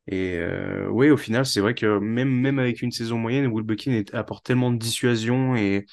[0.07, 3.65] Et euh, oui, au final, c'est vrai que même, même avec une saison moyenne, Will
[3.65, 5.85] Buckin est- apporte tellement de dissuasion et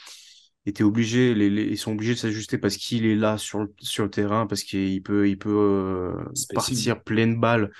[0.66, 3.74] était obligé, les, les- ils sont obligés de s'ajuster parce qu'il est là sur, le-
[3.80, 6.14] sur le terrain, parce qu'il peut, il peut euh,
[6.54, 7.72] partir pleine balle,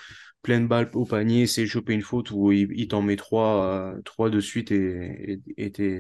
[0.43, 3.65] pleine balle au panier, de choper une faute où il, il t'en met trois,
[3.97, 5.43] euh, trois de suite et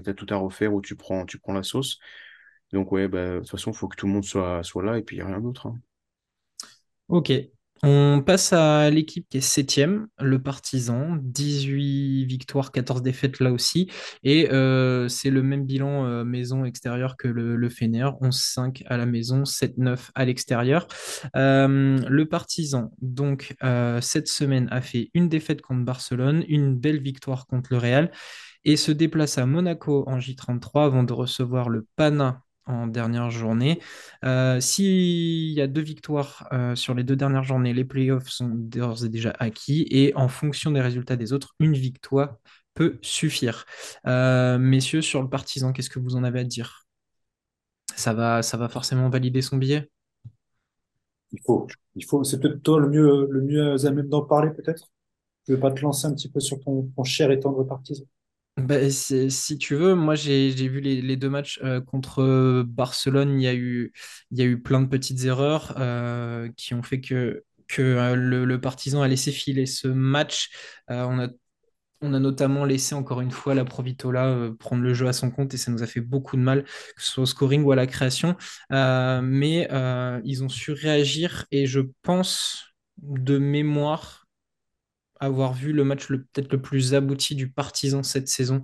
[0.03, 1.99] t'as tout à refaire où tu prends, tu prends la sauce.
[2.73, 4.99] Donc ouais, bah, de toute façon, il faut que tout le monde soit, soit là
[4.99, 5.67] et puis il n'y a rien d'autre.
[5.69, 5.79] hein.
[7.09, 7.31] Ok.
[7.83, 13.91] On passe à l'équipe qui est septième, le Partizan, 18 victoires, 14 défaites là aussi.
[14.23, 19.43] Et euh, c'est le même bilan euh, maison-extérieur que le, Fener, 11-5 à la maison,
[19.43, 20.87] 7-9 à l'extérieur.
[21.37, 23.55] Euh, le Partizan, donc,
[24.01, 28.11] cette semaine, a fait une défaite contre Barcelone, une belle victoire contre le Real,
[28.65, 33.81] et se déplace à Monaco en J33 avant de recevoir le Pana en dernière journée.
[34.25, 38.49] Euh, S'il y a deux victoires euh, sur les deux dernières journées, les playoffs sont
[38.49, 42.37] d'ores et déjà acquis et en fonction des résultats des autres, une victoire
[42.75, 43.65] peut suffire.
[44.07, 46.87] Euh, messieurs, sur le partisan, qu'est-ce que vous en avez à dire?
[47.97, 49.91] Ça va, ça va forcément valider son billet?
[51.33, 51.67] Il faut.
[51.95, 52.25] Il faut.
[52.25, 54.91] C'est peut-être toi le mieux, le mieux à même d'en parler, peut-être?
[55.47, 58.05] Tu veux pas te lancer un petit peu sur ton, ton cher et tendre partisan?
[58.57, 63.39] Bah, si tu veux, moi j'ai vu les, deux matchs euh, contre Barcelone.
[63.39, 63.55] Il y a
[64.45, 67.45] eu, plein de petites erreurs euh, qui ont fait que,
[67.79, 70.51] euh, le, le Partizan a laissé filer ce match.
[70.89, 71.29] On a,
[72.19, 75.59] notamment laissé encore une fois la Provitola euh, prendre le jeu à son compte et
[75.59, 77.87] ça nous a fait beaucoup de mal, que ce soit au scoring ou à la
[77.87, 78.37] création.
[78.71, 79.69] Mais
[80.25, 84.26] ils ont su réagir et je pense de mémoire.
[85.21, 88.63] Avoir vu le match peut-être le plus abouti du Partizan cette saison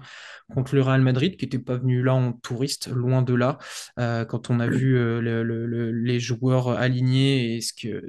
[0.52, 3.58] contre le Real Madrid, qui n'était pas venu là en touriste, loin de là.
[3.98, 8.04] Euh, quand on a vu euh, le, le, les joueurs alignés et ce que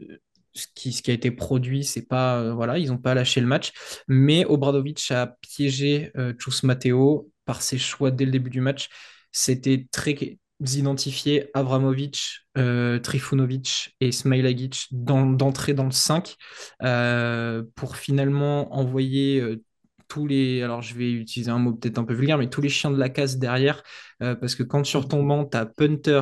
[0.55, 3.71] ce qui, a été produit, c'est pas euh, voilà, ils n'ont pas lâché le match,
[4.07, 8.89] mais Obradovic a piégé Chus Mateo par ses choix dès le début du match.
[9.31, 10.13] C'était très
[10.59, 16.35] identifié Avramovic, euh, Trifunovic et Smailagic d'entrer dans, le 5
[16.83, 19.63] euh, pour finalement envoyer euh,
[20.07, 22.69] tous les, alors je vais utiliser un mot peut-être un peu vulgaire, mais tous les
[22.69, 23.81] chiens de la casse derrière,
[24.19, 26.21] parce que quand sur ton banc, tu as Punter,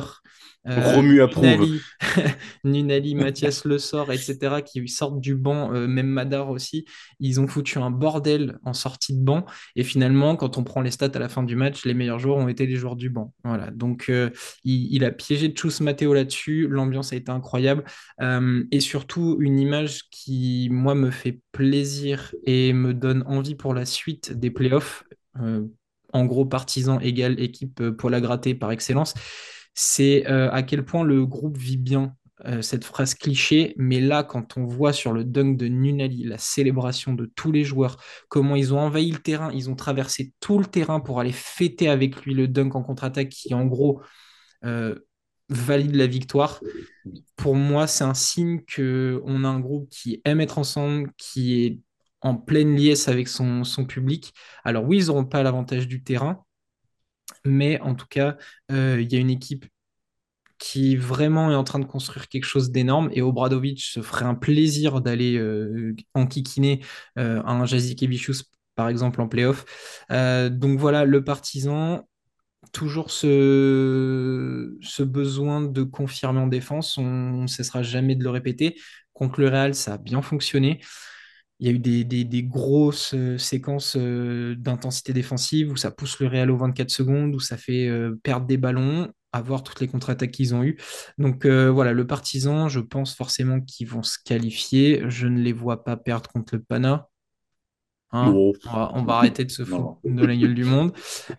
[0.64, 1.80] Romu approuve.
[2.64, 6.84] Nunali, Mathias Le Sort, etc., qui sortent du banc, euh, même Madar aussi,
[7.18, 9.44] ils ont foutu un bordel en sortie de banc.
[9.74, 12.36] Et finalement, quand on prend les stats à la fin du match, les meilleurs joueurs
[12.36, 13.34] ont été les joueurs du banc.
[13.44, 13.70] Voilà.
[13.72, 14.30] Donc, euh,
[14.64, 16.68] il, a piégé Chus Matteo là-dessus.
[16.68, 17.84] L'ambiance a été incroyable.
[18.70, 23.84] et surtout, une image qui, moi, me fait plaisir et me donne envie pour la
[23.84, 25.04] suite des playoffs.
[26.12, 29.14] en gros, partisan égal équipe pour la gratter par excellence
[29.74, 34.24] c'est euh, à quel point le groupe vit bien euh, cette phrase cliché, mais là,
[34.24, 38.56] quand on voit sur le dunk de Nunali la célébration de tous les joueurs, comment
[38.56, 42.24] ils ont envahi le terrain, ils ont traversé tout le terrain pour aller fêter avec
[42.24, 44.02] lui le dunk en contre-attaque qui, en gros,
[44.64, 44.96] euh,
[45.48, 46.60] valide la victoire.
[47.36, 51.78] Pour moi, c'est un signe qu'on a un groupe qui aime être ensemble, qui est
[52.22, 54.32] en pleine liesse avec son, son public.
[54.64, 56.44] Alors oui, ils n'auront pas l'avantage du terrain,
[57.44, 58.36] mais en tout cas,
[58.70, 59.66] euh, il y a une équipe
[60.58, 64.34] qui vraiment est en train de construire quelque chose d'énorme et Obradovic se ferait un
[64.34, 66.84] plaisir d'aller euh, enquiquiner
[67.18, 68.44] euh, un Jazikevicius
[68.76, 69.64] par exemple en playoff.
[70.08, 72.08] donc voilà, le partisan,
[72.72, 78.76] toujours ce besoin de confirmer en défense, on ne cessera jamais de le répéter.
[79.12, 80.80] Contre le Real, ça a bien fonctionné.
[81.62, 86.26] Il y a eu des, grosses euh, séquences euh, d'intensité défensive où ça pousse le
[86.26, 90.32] Real aux 24 secondes, où ça fait euh, perdre des ballons, avoir toutes les contre-attaques
[90.32, 90.76] qu'ils ont eues.
[91.18, 95.04] Donc voilà, le partisan, je pense forcément qu'ils vont se qualifier.
[95.06, 97.06] Je ne les vois pas perdre contre le Pana.
[98.10, 100.92] Hein on, va, arrêter de se foutre de la gueule du monde.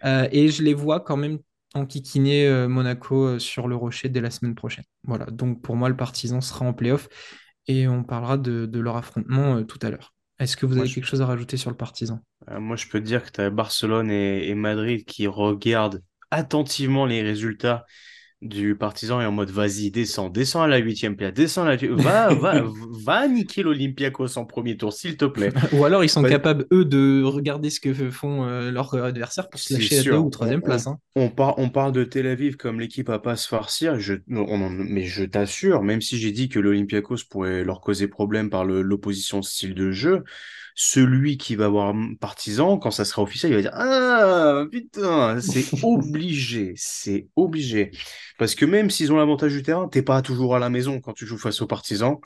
[0.04, 1.40] et je les vois quand même
[1.76, 4.86] enquiquiner Monaco sur le rocher dès la semaine prochaine.
[5.04, 7.10] Voilà, donc pour moi, le partisan sera en playoff
[7.68, 10.13] et on parlera de, leur affrontement tout à l'heure.
[10.40, 12.20] Est-ce que vous avez quelque chose à rajouter sur le partisan
[12.50, 17.06] euh, Moi, je peux te dire que tu as Barcelone et, Madrid qui regardent attentivement
[17.06, 17.86] les résultats
[18.44, 21.88] du partisan et en mode vas-y, descends, descends à la huitième place, descends à la...
[21.92, 22.64] Va, va,
[23.06, 25.52] va niquer l'Olympiakos en premier tour, s'il te plaît.
[25.72, 29.60] Ou alors ils sont capables, eux, de regarder ce que font euh, leurs adversaires pour
[29.60, 30.88] se lâcher à deux ou troisième place.
[30.88, 31.00] Hein.
[31.16, 35.24] On, on, parle de Tel Aviv comme l'équipe à pas se farcir, je, mais je
[35.24, 39.92] t'assure, même si j'ai dit que l'Olympiakos pourrait leur causer problème par l'opposition style de
[39.92, 40.24] jeu,
[40.76, 45.66] celui qui va avoir partisan, quand ça sera officiel, il va dire Ah putain, c'est
[45.84, 47.92] obligé, c'est obligé.
[48.38, 51.14] Parce que même s'ils ont l'avantage du terrain, t'es pas toujours à la maison quand
[51.14, 52.18] tu joues face aux partisans.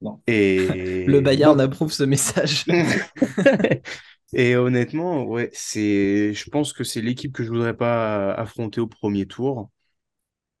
[0.00, 0.20] Non.
[0.26, 1.04] Et...
[1.06, 2.64] Le Bayern approuve ce message.
[4.32, 8.86] Et honnêtement, ouais, c'est, je pense que c'est l'équipe que je voudrais pas affronter au
[8.86, 9.70] premier tour.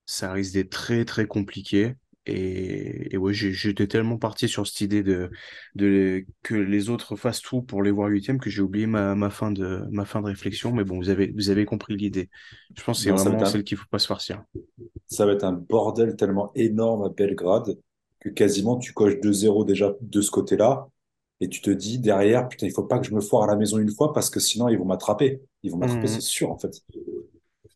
[0.06, 1.94] Ça risque d'être très très compliqué.
[2.26, 5.30] Et, ouais, j'étais tellement parti sur cette idée de,
[5.74, 9.30] de que les autres fassent tout pour les voir huitième que j'ai oublié ma, ma,
[9.30, 10.72] fin de, ma fin de réflexion.
[10.72, 12.28] Mais bon, vous avez, vous avez compris l'idée.
[12.76, 14.42] Je pense que c'est vraiment celle qu'il ne faut pas se farcir.
[15.06, 17.78] Ça va être un bordel tellement énorme à Belgrade
[18.20, 20.88] que quasiment tu coches 2-0 déjà de ce côté-là.
[21.42, 23.56] Et tu te dis derrière, putain, il faut pas que je me foire à la
[23.56, 25.40] maison une fois parce que sinon ils vont m'attraper.
[25.62, 26.08] Ils vont m'attraper, mmh.
[26.08, 26.82] c'est sûr en fait.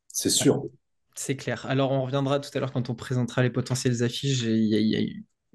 [0.08, 0.66] C'est sûr.
[1.14, 1.64] C'est clair.
[1.66, 4.42] Alors, on reviendra tout à l'heure quand on présentera les potentielles affiches.
[4.42, 5.00] Il y a,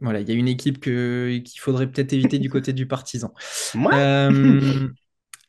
[0.02, 3.34] voilà, il y a une équipe qu'il faudrait peut-être éviter du côté du partisan.
[3.76, 4.90] Euh,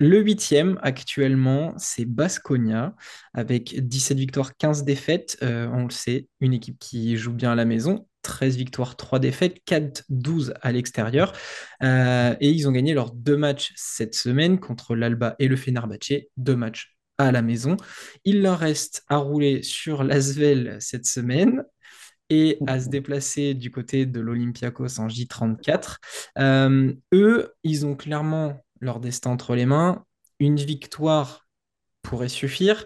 [0.03, 2.94] le huitième, actuellement, c'est Basconia,
[3.35, 5.37] avec 17 victoires, 15 défaites.
[5.42, 8.07] Euh, on le sait, une équipe qui joue bien à la maison.
[8.23, 11.33] 13 victoires, 3 défaites, 4-12 à l'extérieur.
[11.83, 16.12] Euh, et ils ont gagné leurs deux matchs cette semaine contre l'Alba et le Fenerbahce.
[16.38, 17.76] Deux matchs à la maison.
[18.24, 21.64] Il leur reste à rouler sur l'Asvel cette semaine
[22.30, 25.96] et à se déplacer du côté de l'Olympiakos en J34.
[26.38, 30.04] Euh, eux, ils ont clairement leur destin entre les mains.
[30.38, 31.48] Une victoire
[32.02, 32.85] pourrait suffire.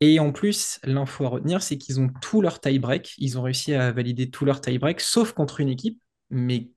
[0.00, 3.14] Et en plus, l'info à retenir, c'est qu'ils ont tout leur tie-break.
[3.18, 6.70] Ils ont réussi à valider tout leur tie-break, sauf contre une équipe, mais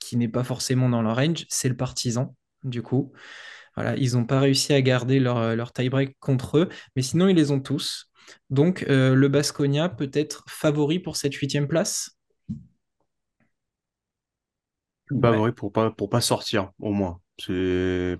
[0.00, 3.12] qui n'est pas forcément dans leur range, c'est le partisan, du coup
[3.96, 7.36] ils n'ont pas réussi à garder leur, euh, leur tie-break contre eux, mais sinon, ils
[7.36, 8.10] les ont tous.
[8.50, 12.18] Donc, euh, le Basconia peut être favori pour cette huitième place?
[15.10, 15.16] Ouais.
[15.20, 17.20] Bavary pour pas, pour pas sortir, au moins.
[17.38, 18.18] C'est,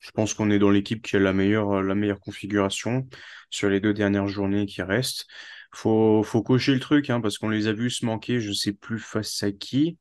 [0.00, 3.08] je pense qu'on est dans l'équipe qui a la meilleure, la meilleure configuration
[3.50, 5.26] sur les deux dernières journées qui restent.
[5.72, 8.72] Faut, faut cocher le truc, hein, parce qu'on les a vus se manquer, je sais
[8.72, 9.98] plus face à qui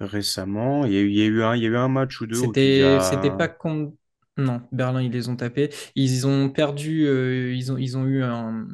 [0.00, 0.84] récemment.
[0.86, 2.20] Il y a eu, il y a eu un, il y a eu un match
[2.20, 3.94] ou deux tu C'était, pas contre.
[4.38, 5.70] Non, Berlin, ils les ont tapés.
[5.94, 8.68] Ils ont perdu, euh, ils ont, ils ont eu un-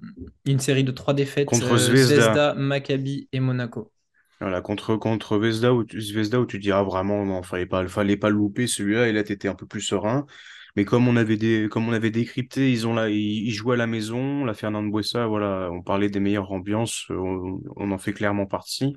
[0.45, 2.43] une série de trois défaites, contre euh, Zvezda.
[2.43, 3.93] Zvezda, Maccabi et Monaco.
[4.41, 7.87] Voilà, contre, contre Zvezda où, tu- Zvezda où tu dis, ah, vraiment, non, fallait pas,
[7.87, 10.27] fallait pas louper celui-là, et là, t'étais un peu plus serein.
[10.75, 13.75] Mais comme on avait des, comme on avait décrypté, ils ont là, ils, ils jouaient
[13.75, 17.91] à la maison, la Fernande Buesa, voilà, on parlait des meilleures ambiances, euh, on, on
[17.93, 18.97] en fait clairement partie.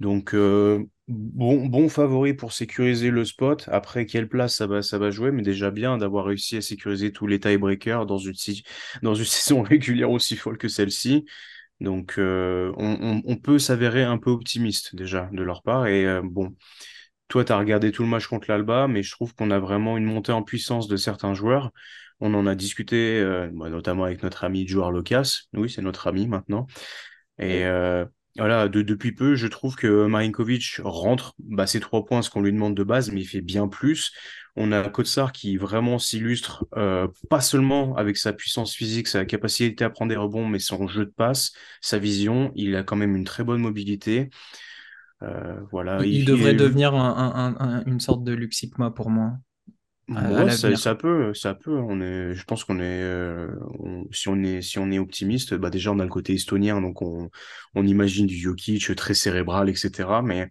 [0.00, 3.68] Donc, euh, bon, bon favori pour sécuriser le spot.
[3.70, 7.12] Après, quelle place ça va, ça va jouer, mais déjà bien d'avoir réussi à sécuriser
[7.12, 8.34] tous les tie-breakers dans une,
[9.02, 11.24] dans une saison régulière aussi folle que celle-ci.
[11.80, 15.86] Donc, euh, on, on- on peut s'avérer un peu optimiste déjà de leur part.
[15.88, 16.56] Et euh, bon,
[17.28, 19.96] toi, tu as regardé tout le match contre l'Alba, mais je trouve qu'on a vraiment
[19.98, 21.72] une montée en puissance de certains joueurs.
[22.20, 25.42] On en a discuté, euh, bah, notamment avec notre ami joueur Locas.
[25.54, 26.66] Oui, c'est notre ami maintenant.
[27.38, 27.64] Et.
[28.36, 32.42] Voilà, de- depuis peu, je trouve que Marinkovic rentre bah, ses trois points, ce qu'on
[32.42, 34.12] lui demande de base, mais il fait bien plus.
[34.56, 39.84] On a Kotsar qui vraiment s'illustre, euh, pas seulement avec sa puissance physique, sa capacité
[39.84, 42.52] à prendre des rebonds, mais son jeu de passe, sa vision.
[42.54, 44.30] Il a quand même une très bonne mobilité.
[45.22, 49.10] Euh, voilà, Il, devrait il- devenir un- un- un- un- une sorte de Luxigma pour
[49.10, 49.38] moi
[50.08, 51.76] Ouais, ça, ça peut, ça peut.
[51.76, 53.48] On est, je pense qu'on est, euh,
[53.80, 56.80] on- si on est, si on est optimiste, bah déjà on a le côté estonien,
[56.80, 57.30] donc on,
[57.74, 60.22] on imagine du Jokic très cérébral, etc.
[60.22, 60.48] Mais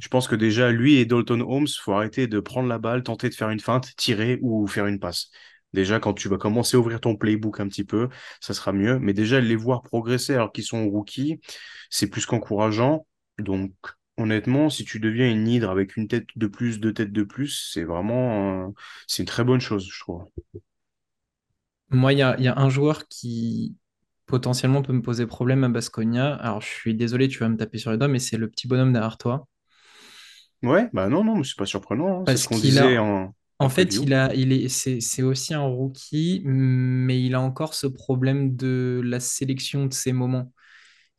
[0.00, 3.28] je pense que déjà lui et Dalton Holmes, faut arrêter de prendre la balle, tenter
[3.30, 5.30] de faire une feinte, tirer ou faire une passe.
[5.72, 8.08] Déjà, quand tu vas commencer à ouvrir ton playbook un petit peu,
[8.40, 8.98] ça sera mieux.
[8.98, 11.40] Mais déjà, les voir progresser alors qu'ils sont rookies,
[11.90, 13.06] c'est plus qu'encourageant.
[13.38, 13.72] Donc,
[14.18, 17.70] honnêtement, si tu deviens une hydre avec une tête de plus, deux têtes de plus,
[17.72, 18.72] c'est vraiment, euh,
[19.06, 20.26] c'est une très bonne chose, je trouve.
[21.90, 23.76] Moi, il y a, il y a un joueur qui
[24.26, 26.34] potentiellement peut me poser problème à Baskonia.
[26.34, 28.68] Alors, je suis désolé, tu vas me taper sur les doigts, mais c'est le petit
[28.68, 29.46] bonhomme derrière toi.
[30.62, 32.22] Ouais, bah non, non, mais c'est pas surprenant.
[32.22, 32.26] hein.
[32.26, 35.54] C'est ce Parce qu'on disait a, en, en fait, il a, il est, c'est aussi
[35.54, 40.52] un rookie, mais il a encore ce problème de la sélection de ses moments.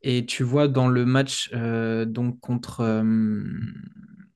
[0.02, 3.44] Et tu vois, dans le match euh, donc contre, euh,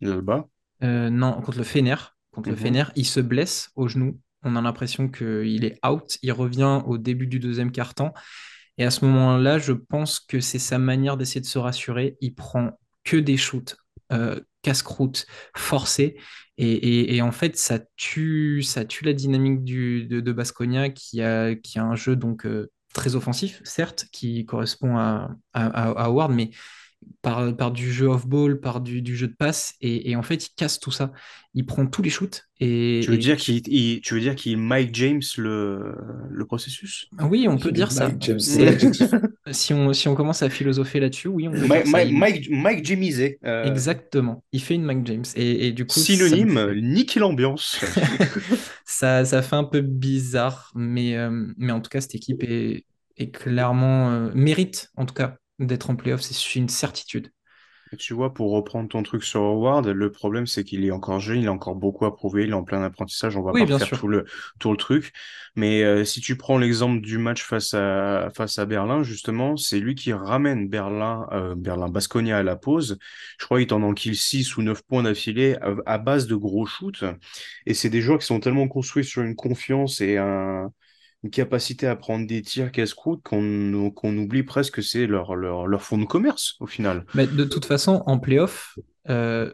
[0.02, 0.47] L'Alba.
[0.84, 1.95] euh, non, contre le Fener,
[2.32, 2.62] contre le Mhm.
[2.62, 4.19] Fener, il se blesse au genou.
[4.43, 6.17] On a l'impression qu'il est out.
[6.21, 8.13] Il revient au début du deuxième quart-temps.
[8.78, 12.17] Et à ce moment-là, je pense que c'est sa manière d'essayer de se rassurer.
[12.21, 13.78] Il prend que des shoots,
[14.13, 16.17] euh, casse-croûte, forcés.
[16.58, 20.89] Et, et- et en fait, ça tue, ça tue la dynamique du, de, de Baskonia
[20.89, 26.06] qui a, qui a un jeu donc euh, très offensif, certes, qui correspond à, à,
[26.06, 26.52] Howard, mais
[27.22, 29.76] par, par du jeu off-ball, par du, du jeu de passe.
[29.82, 31.12] Et, et en fait, il casse tout ça.
[31.54, 32.44] Il prend tous les shoots.
[33.00, 35.96] Tu veux Et, et dire qu'il, il- tu veux dire qu'il Mike James le,
[36.30, 37.08] le processus?
[37.22, 38.08] oui, on peut dire ça.
[38.10, 38.39] Mike James.
[38.39, 39.10] C'est l'adjectif.
[39.52, 41.92] Si on, si on commence à philosopher là-dessus, oui, on peut Mike, dire ça.
[41.92, 44.44] Mike, Il, Mike, Mike Jamisé, euh, exactement.
[44.54, 45.26] Il fait une Mike James.
[45.36, 46.82] Et, et du coup, ça me synonyme, fait...
[46.82, 47.78] niquer l'ambiance.
[48.86, 50.72] ça, ça fait un peu bizarre.
[50.76, 52.86] Mais, euh, mais en tout cas, cette équipe est,
[53.18, 54.12] est clairement...
[54.12, 56.22] euh, mérite, en tout cas, d'être en playoff.
[56.22, 57.32] C'est une certitude.
[57.92, 61.20] Et tu vois, pour reprendre ton truc sur Howard, le problème, c'est qu'il est encore
[61.20, 63.68] jeune, il a encore beaucoup à prouver, il est en plein apprentissage, on va pas
[63.68, 64.00] Oui, sûr.
[64.00, 64.26] tout le,
[64.60, 65.13] tout le truc.
[65.56, 69.80] Mais euh, si tu prends l'exemple du match face à, face à Berlin, justement, c'est
[69.80, 72.98] lui qui ramène Berlin, euh, Berlin Baskonia à la pause.
[73.38, 76.66] Je crois qu'il t'en enquille 6 ou 9 points d'affilée à, à base de gros
[76.66, 77.04] shoots.
[77.68, 80.72] Et c'est des joueurs qui sont tellement construits sur une confiance et un,
[81.24, 85.82] une capacité à prendre des tirs casse-croûte qu'on oublie presque que c'est leur, leur, leur
[85.82, 87.06] fonds de commerce, au final.
[87.14, 88.78] Mais de toute façon, en playoff,
[89.10, 89.52] euh,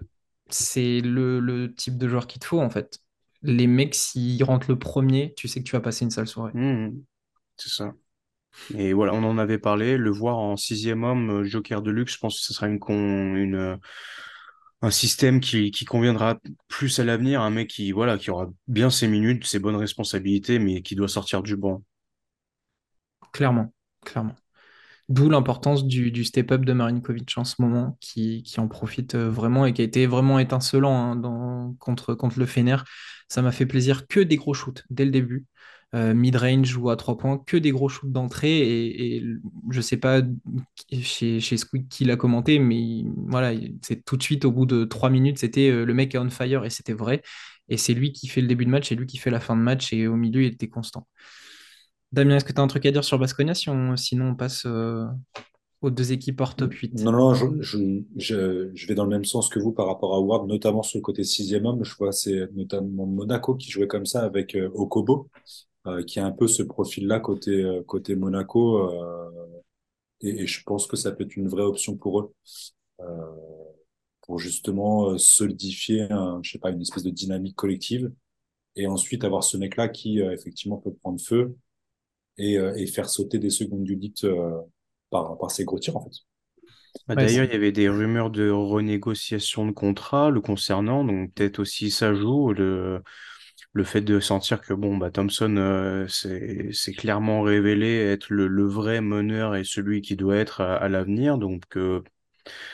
[0.49, 2.99] c'est le, le type de joueur qu'il te faut, en fait.
[3.41, 6.51] Les mecs, s'ils rentrent le premier, tu sais que tu vas passer une sale soirée.
[6.53, 7.03] Mhm,
[7.57, 7.93] c'est ça.
[8.75, 9.97] Et voilà, on en avait parlé.
[9.97, 12.79] Le voir en sixième homme, euh, Joker de luxe, je pense que ce sera une,
[12.79, 13.77] con, une,
[14.81, 17.41] un système qui, conviendra plus à l'avenir.
[17.41, 21.07] Un mec qui, voilà, qui aura bien ses minutes, ses bonnes responsabilités, mais qui doit
[21.07, 21.83] sortir du banc.
[23.33, 23.73] Clairement,
[24.05, 24.35] clairement.
[25.09, 29.73] D'où l'importance du, step-up de Marinkovic en ce moment, qui, en profite euh, vraiment et
[29.73, 32.77] qui a été vraiment étincelant hein, contre, contre le Fener.
[33.27, 35.45] Ça m'a fait plaisir que des gros shoots dès le début.
[35.95, 38.59] Euh, mid-range ou à trois points, que des gros shoots d'entrée.
[38.59, 39.23] Et, et
[39.71, 40.21] je sais pas
[41.01, 44.65] chez, chez Squid qui l'a commenté, mais il- voilà, c'est tout de suite au bout
[44.67, 47.21] de trois minutes, c'était euh, le mec est on fire et c'était vrai.
[47.69, 49.55] Et c'est lui qui fait le début de match et lui qui fait la fin
[49.55, 51.07] de match et au milieu, il était constant.
[52.11, 54.35] Damien, est-ce que tu as un truc à dire sur Baskonia si on- sinon on
[54.35, 54.63] passe.
[54.65, 55.05] euh,
[55.81, 56.93] aux deux équipes hors top 8.
[56.95, 57.45] Non, non, je,
[58.17, 60.97] je, je, vais dans le même sens que vous par rapport à Ward, notamment sur
[60.97, 61.83] le côté sixième homme.
[61.83, 65.29] Je vois, c'est notamment Monaco qui jouait comme ça avec euh, Okobo,
[66.03, 68.77] qui a un peu ce profil-là côté, euh, côté Monaco.
[68.91, 69.31] euh,
[70.21, 72.33] et, et je pense que ça peut être une vraie option pour eux.
[73.01, 73.05] Euh,
[74.21, 78.11] pour justement euh, solidifier, un, je sais pas, une espèce de dynamique collective.
[78.75, 81.55] Et ensuite avoir ce mec-là qui, euh, effectivement, peut prendre feu
[82.37, 84.59] et, euh, et faire sauter des secondes units euh,
[85.11, 86.17] par, par ses gros tirs, en fait.
[87.07, 91.33] Bah, Ouais, d'ailleurs, il y avait des rumeurs de renégociation de contrat le concernant, donc
[91.33, 93.03] peut-être aussi ça joue, le,
[93.73, 96.07] le fait de sentir que bon, bah, Thompson euh,
[96.97, 101.77] clairement révélé être le, le vrai meneur et celui qui doit être à, l'avenir, donc
[101.77, 102.01] euh,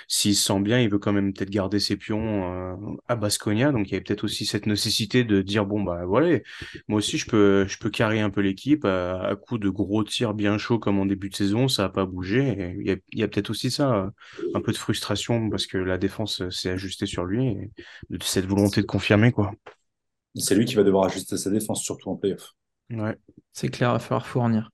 [0.07, 3.71] s'il se sent bien, il veut quand même peut-être garder ses pions euh, à Baskonia.
[3.71, 6.39] Donc il y avait peut-être aussi cette nécessité de dire bon bah voilà,
[6.87, 10.03] moi aussi je peux je peux carrer un peu l'équipe à, à coup de gros
[10.03, 12.75] tirs bien chauds comme en début de saison, ça a pas bougé.
[12.79, 14.11] Il y a, peut-être aussi ça,
[14.53, 17.71] un peu de frustration parce que la défense euh, s'est ajustée sur lui et
[18.09, 19.51] de cette volonté de confirmer quoi.
[20.37, 22.53] C'est lui qui va devoir ajuster sa défense, surtout en playoff.
[22.91, 23.15] Ouais.
[23.53, 24.69] C'est clair, il va falloir fournir.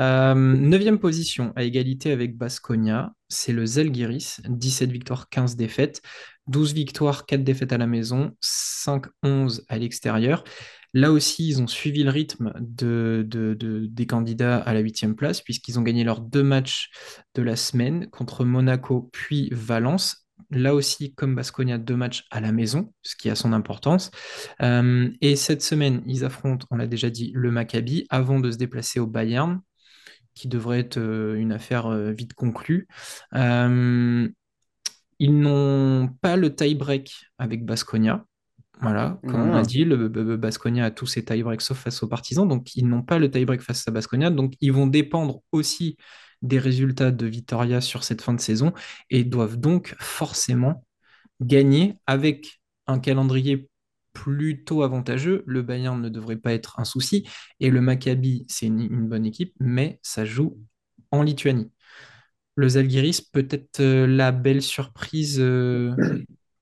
[0.00, 6.00] Euh, neuvième position, à égalité avec Basconia, c'est le Zalgiris, 17 victoires, 15 défaites,
[6.48, 10.42] 12 victoires, 4 défaites à la maison, 5-11 à l'extérieur.
[10.94, 15.14] Là aussi, ils ont suivi le rythme de, de- de- des candidats à la huitième
[15.14, 16.90] place, puisqu'ils ont gagné leurs deux matchs
[17.34, 20.23] de la semaine contre Monaco puis Valence.
[20.50, 24.10] Là aussi, comme Basconia, deux matchs à la maison, ce qui a son importance.
[24.62, 28.56] Euh, et cette semaine, ils affrontent, on l'a déjà dit, le Maccabi avant de se
[28.56, 29.60] déplacer au Bayern,
[30.34, 32.88] qui devrait être euh, une affaire euh, vite conclue.
[35.20, 38.24] Ils n'ont pas le tie-break avec Basconia.
[38.80, 39.62] Voilà, comme on a Ah.
[39.62, 42.86] dit, le, le- le Basconia a tous ses tie-breaks sauf face aux partisans, donc ils
[42.88, 45.96] n'ont pas le tie-break face à Basconia, donc ils vont dépendre aussi
[46.44, 48.72] des résultats de Vitoria sur cette fin de saison
[49.10, 50.84] et doivent donc forcément
[51.40, 53.68] gagner avec un calendrier
[54.12, 55.42] plutôt avantageux.
[55.46, 57.26] Le Bayern ne devrait pas être un souci.
[57.60, 60.58] Et le Maccabi, c'est une, bonne équipe, mais ça joue
[61.10, 61.72] en Lituanie.
[62.56, 65.92] Le Zalgiris, peut-être euh, la belle surprise euh,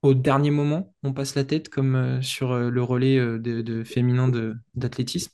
[0.02, 4.30] au dernier moment, on passe la tête comme euh, sur le relais de, de féminin
[4.74, 5.32] d'athlétisme.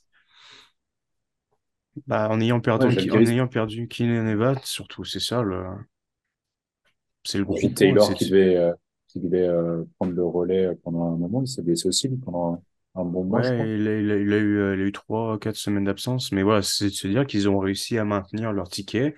[2.07, 5.63] Bah, en ayant perdu, Ouais, en ayant perdu Kylian surtout, c'est ça le,
[7.23, 8.73] c'est le gros Taylor qui devait, euh,
[9.07, 12.63] qui devait euh, prendre le relais pendant un moment, il s'est blessé aussi pendant
[12.95, 13.67] un bon crois.
[13.67, 15.83] Ouais, il a, il a- il a eu, euh, il a eu trois, quatre semaines
[15.83, 19.15] d'absence, mais voilà, c'est de se dire qu'ils ont réussi à maintenir leur ticket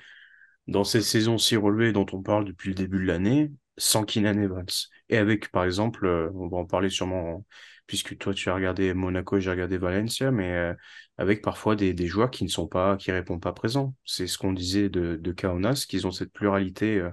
[0.67, 4.37] dans cette saison si relevée dont on parle depuis le début de l'année, sans Keenan
[4.41, 4.65] Evans.
[5.09, 7.45] Et avec, par exemple, euh, on va en parler sûrement,
[7.91, 10.73] puisque toi tu as regardé Monaco et j'ai regardé Valencia, mais euh,
[11.17, 13.93] avec parfois des, joueurs qui ne sont pas, qui répondent pas présents.
[14.05, 17.09] C'est ce qu'on disait de, de qu'ils ont cette pluralité euh,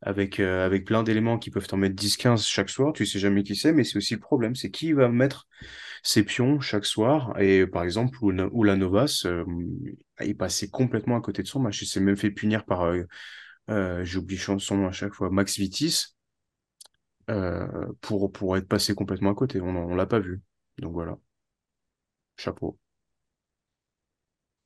[0.00, 3.42] avec, euh, avec plein d'éléments qui peuvent t'en mettre 10-15 chaque soir, tu sais jamais
[3.42, 5.48] qui c'est, mais c'est aussi le problème, c'est qui va mettre
[6.04, 7.34] ses pions chaque soir.
[7.40, 9.44] Et par exemple, Oula Oula Novas, euh,
[10.24, 11.82] il passait complètement à côté de son match.
[11.82, 12.88] Il s'est même fait punir par,
[14.04, 16.14] j'oublie son nom à chaque fois, Max Vitis,
[17.32, 17.66] euh,
[18.00, 19.60] pour, pour être passé complètement à côté.
[19.60, 20.42] On, on l'a pas vu.
[20.78, 21.18] Donc voilà,
[22.36, 22.78] chapeau.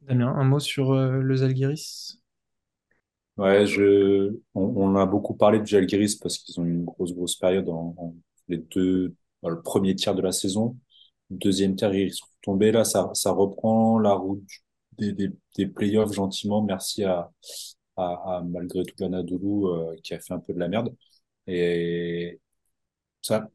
[0.02, 2.20] Damien, un mot sur euh, le Zalgiris?
[3.36, 7.12] Ouais, je, on, on a beaucoup parlé de Žalgiris parce qu'ils ont eu une grosse,
[7.12, 8.14] grosse période en, en
[8.48, 10.76] les deux, dans le premier tiers de la saison.
[11.28, 12.72] Deuxième tiers, ils sont tombés.
[12.72, 14.48] Là, ça, ça reprend la route
[14.98, 16.62] des, des, des playoffs gentiment.
[16.62, 17.30] Merci à,
[17.96, 20.94] à, à malgré tout l'Anadolu euh, qui a fait un peu de la merde.
[21.46, 22.40] Et
[23.26, 23.50] ça,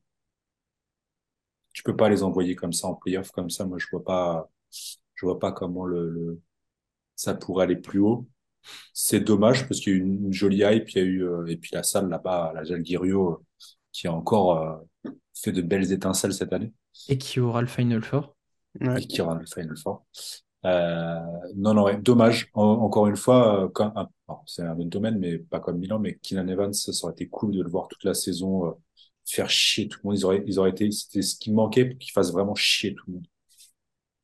[1.74, 3.66] tu peux pas les envoyer comme ça en playoff comme ça.
[3.66, 4.50] Moi, je vois pas,
[5.16, 6.42] je vois pas comment le, le
[7.16, 8.28] ça pourrait aller plus haut.
[8.94, 11.46] C'est dommage parce qu'il y a eu une, jolie hype, il y a eu euh,
[11.48, 13.46] et puis la salle là-bas, la Jalgirio, euh,
[13.92, 16.74] qui a encore euh, fait de belles étincelles cette année
[17.10, 18.36] et qui aura le Final Four.
[18.80, 19.02] Ouais.
[19.02, 20.06] et qui aura le Final Four.
[20.66, 21.20] Euh,
[21.56, 22.50] non, non, ouais, dommage.
[22.54, 26.48] En- encore une fois, alors, c'est un autre domaine, mais pas comme Milan, mais Kylian
[26.48, 28.72] Evans, ça aurait été cool de le voir toute la saison euh,
[29.32, 30.18] faire chier tout le monde.
[30.20, 33.04] Ils auraient, ils auraient été, c'était ce qui manquait pour qu'il fasse vraiment chier tout
[33.08, 33.28] le monde.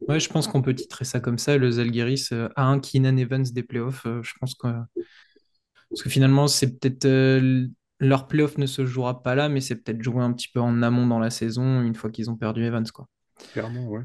[0.08, 1.58] Ouais, je pense qu'on peut titrer ça comme ça.
[1.58, 4.06] Le Zalgiris euh, a un Keenan Evans des playoffs.
[4.06, 4.68] euh, je pense que
[5.90, 7.68] Parce que finalement, c'est peut-être euh,
[8.00, 10.84] leur playoff ne se jouera pas là, mais c'est peut-être joué un petit peu en
[10.84, 13.08] amont dans la saison une fois qu'ils ont perdu Evans, quoi.
[13.54, 14.04] Clairement, ouais.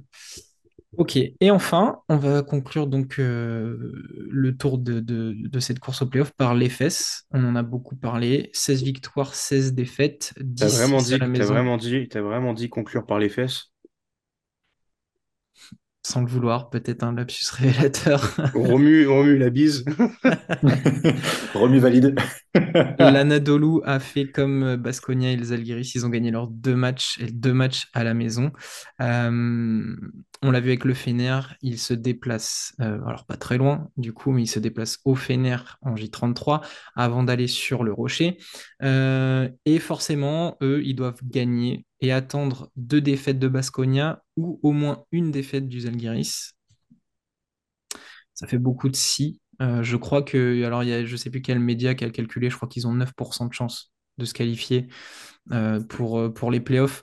[0.99, 3.93] Ok, et enfin, on va conclure donc euh,
[4.31, 7.25] le tour de, de- de cette course au playoff par l'EFS.
[7.31, 8.51] On en a beaucoup parlé.
[8.53, 12.71] 16 victoires, 16 défaites, T'as vraiment 10-6 à dit, t'as vraiment dit, t'as vraiment dit
[12.71, 13.71] conclure par les fesses?
[16.05, 18.37] sans le vouloir, peut-être un lapsus révélateur.
[18.55, 19.85] Romu, Romu la bise.
[21.55, 22.15] Romu valide.
[22.99, 27.19] L'Anadolu a fait comme Basconia et les Algiris, ils ont gagné leurs deux matchs,
[27.95, 28.53] à la maison.
[29.01, 29.97] Euh,
[30.43, 34.13] on l'a vu avec le Fener, il se déplace, euh, alors pas très loin du
[34.13, 36.61] coup, mais il se déplace au Fener en J33
[36.95, 38.39] avant d'aller sur le Rocher.
[38.83, 44.73] Euh, et forcément, eux, ils doivent gagner et attendre deux défaites de Basconia ou au
[44.73, 46.55] moins une défaite du Zalgiris.
[48.35, 49.42] Ça fait beaucoup de si.
[49.63, 52.05] Euh, je crois que, alors il y a, je ne sais plus quel média qui
[52.05, 54.89] a calculé, je crois qu'ils ont 9% de chance de se qualifier
[55.53, 57.03] euh, pour, euh, pour les playoffs.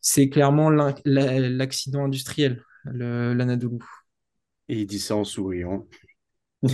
[0.00, 3.78] C'est clairement l'accident industriel, l'Anadolu.
[4.68, 5.86] Et il dit ça en souriant.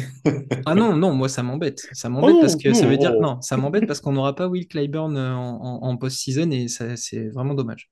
[0.67, 1.89] ah non, non, moi ça m'embête.
[1.93, 3.15] Ça m'embête oh parce que ça veut dire.
[3.17, 3.23] Oh.
[3.23, 7.55] Non, ça m'embête parce qu'on n'aura pas Will Clyburn en, en, post-season et c'est vraiment
[7.55, 7.91] dommage.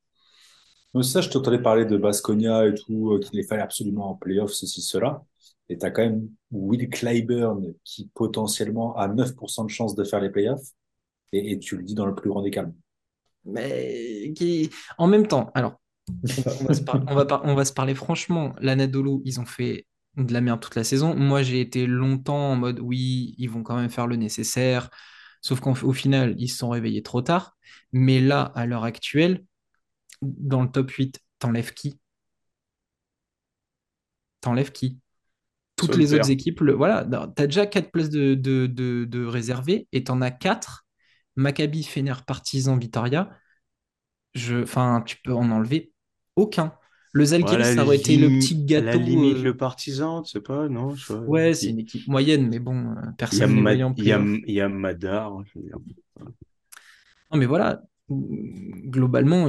[1.03, 5.23] Ça, je t'entendais parler de Basconia et tout, qu'il fallait absolument en playoff, ceci, cela.
[5.69, 10.21] Et tu as quand même Will Clyburn qui potentiellement a 9% de chance de faire
[10.21, 10.73] les playoffs.
[11.33, 12.75] Et, tu le dis dans le plus grand des calmes.
[13.45, 14.71] Mais qui...
[14.97, 15.79] en même temps, alors,
[16.09, 18.55] on va, se, parler franchement.
[18.61, 19.87] L'Anadolu, ils ont fait
[20.17, 21.15] de la merde toute la saison.
[21.15, 24.91] Moi, j'ai été longtemps en mode oui, ils vont quand même faire le nécessaire.
[25.43, 27.57] Sauf qu'au final, ils se sont réveillés trop tard.
[27.93, 29.45] Mais là, à l'heure actuelle,
[30.23, 32.01] dans le top 8, t'enlèves qui?
[34.41, 34.99] T'enlèves qui?
[35.79, 37.07] Toutes les autres équipes, voilà,
[37.37, 40.85] tu as déjà 4 places de, de, de, réservées et tu en as 4.
[41.37, 43.31] Maccabi, Fener, Partizan, Vitoria.
[44.63, 45.93] Enfin, tu peux en enlever
[46.37, 46.75] aucun.
[47.13, 48.87] Le Zalgiris, ça aurait été le petit gâteau.
[48.87, 50.95] La limite, euh, le partisan, tu sais pas, non
[51.27, 54.61] Ouais, c'est une équipe moyenne, mais bon, euh, personne n'est en Il y a, y
[54.61, 55.33] a Madar.
[57.31, 59.49] Non, mais voilà, globalement,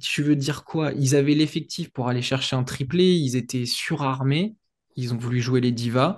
[0.00, 0.92] tu veux dire quoi?
[0.92, 4.54] Ils avaient l'effectif pour aller chercher un triplé, ils étaient surarmés.
[4.96, 6.16] Ils ont voulu jouer les divas.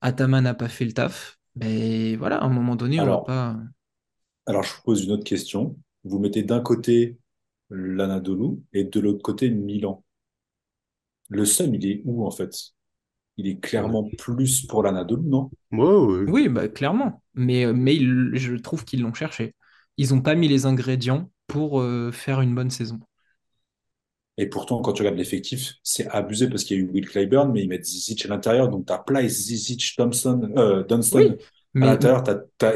[0.00, 1.38] Atama n'a pas fait le taf.
[1.56, 3.60] Mais voilà, à un moment donné, alors, on va pas.
[4.46, 5.76] Alors, je vous pose une autre question.
[6.04, 7.18] Vous mettez d'un côté
[7.70, 10.04] l'Anadolu et de l'autre côté Milan.
[11.28, 12.54] Le Sun, il est où en fait?
[13.36, 15.50] Il est clairement plus pour l'Anadolu, non?
[15.70, 17.22] Oui, bah, clairement.
[17.34, 19.54] Mais, mais je trouve qu'ils l'ont cherché.
[19.96, 22.98] Ils n'ont pas mis les ingrédients pour euh, faire une bonne saison.
[24.38, 27.50] Et pourtant, quand tu regardes l'effectif, c'est abusé parce qu'il y a eu Will Clyburn,
[27.52, 28.68] mais ils mettent Zizic à l'intérieur.
[28.68, 31.36] Donc, tu as Plyce, Zizic, Thompson, euh, Dunston
[31.74, 32.22] à l'intérieur.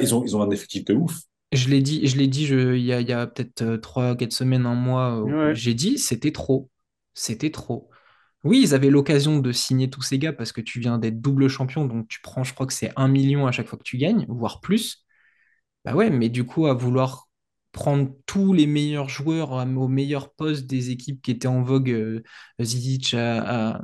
[0.00, 1.20] Ils, ont, ils ont un effectif de ouf.
[1.52, 5.24] Je l'ai dit, je l'ai dit il y a, peut-être 3 4 semaines, un mois.
[5.24, 6.68] Euh, j'ai dit c'était trop.
[7.14, 7.90] C'était trop.
[8.42, 11.46] Oui, ils avaient l'occasion de signer tous ces gars parce que tu viens d'être double
[11.46, 13.98] champion, donc tu prends, je crois que c'est un million à chaque fois que tu
[13.98, 15.04] gagnes, voire plus.
[15.84, 17.28] Bah ouais, mais du coup, à vouloir
[17.72, 21.90] prendre tous les meilleurs joueurs euh, au meilleur poste des équipes qui étaient en vogue.
[21.90, 22.22] Euh,
[22.60, 23.80] Zizic à,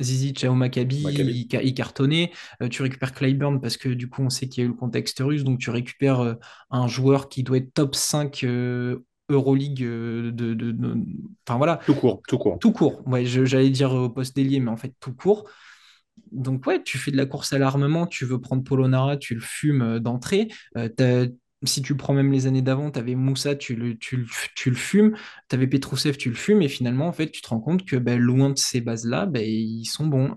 [0.00, 2.32] Zizic au Maccabi, Il, cartonnait.
[2.62, 4.76] Euh, tu récupères Clyburn parce que du coup, on sait qu'il y a eu le
[4.76, 5.44] contexte russe.
[5.44, 6.36] Donc, tu récupères
[6.70, 8.44] un joueur qui doit être top 5
[9.28, 10.56] Euroleague de,
[11.46, 11.80] Enfin, voilà.
[11.86, 12.58] Tout court, tout court.
[12.58, 13.02] Tout court.
[13.06, 15.48] Ouais, j'allais dire au poste d'ailier, mais en fait, tout court.
[16.30, 18.06] Donc, ouais, tu fais de la course à l'armement.
[18.06, 20.48] Tu veux prendre Polonara, tu le fumes d'entrée
[21.64, 25.16] si tu prends même les années d'avant, tu avais Moussa, tu le, tu, le fumes,
[25.48, 27.96] tu avais Petrousev, tu le fumes, et finalement, en fait, tu te rends compte que
[27.96, 30.36] ben, loin de ces bases-là, ben, ils sont bons.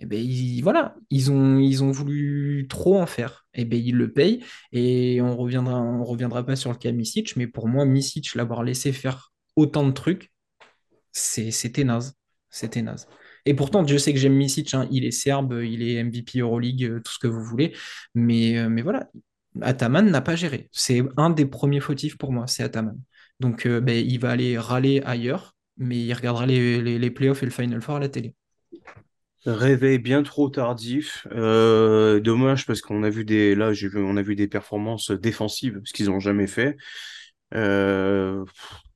[0.00, 0.24] Et ben,
[0.62, 3.46] voilà, ils ont, ils ont voulu trop en faire.
[3.54, 4.44] Et ben, ils le payent.
[4.72, 8.62] Et on reviendra, on reviendra pas sur le cas Misic, mais pour moi, Misic, l'avoir
[8.64, 10.32] laissé faire autant de trucs,
[11.12, 12.14] c'était naze.
[12.50, 13.08] C'était naze.
[13.46, 14.88] Et pourtant, Dieu sait que j'aime Misic, hein.
[14.90, 17.74] il est serbe, il est MVP Euroleague, euh, tout ce que vous voulez.
[18.14, 19.10] Mais, euh, mais voilà,
[19.60, 20.68] Ataman n'a pas géré.
[20.72, 22.98] C'est un des premiers fautifs pour moi, c'est Ataman.
[23.40, 27.46] Donc euh, ben, il va aller râler ailleurs, mais il regardera les, les, playoffs et
[27.46, 28.34] le Final Four à la télé.
[29.46, 31.26] Réveil bien trop tardif.
[31.32, 35.92] Euh, dommage parce qu'on a vu des là on a vu des performances défensives ce
[35.92, 36.76] qu'ils n'ont jamais fait.
[37.54, 38.44] Euh,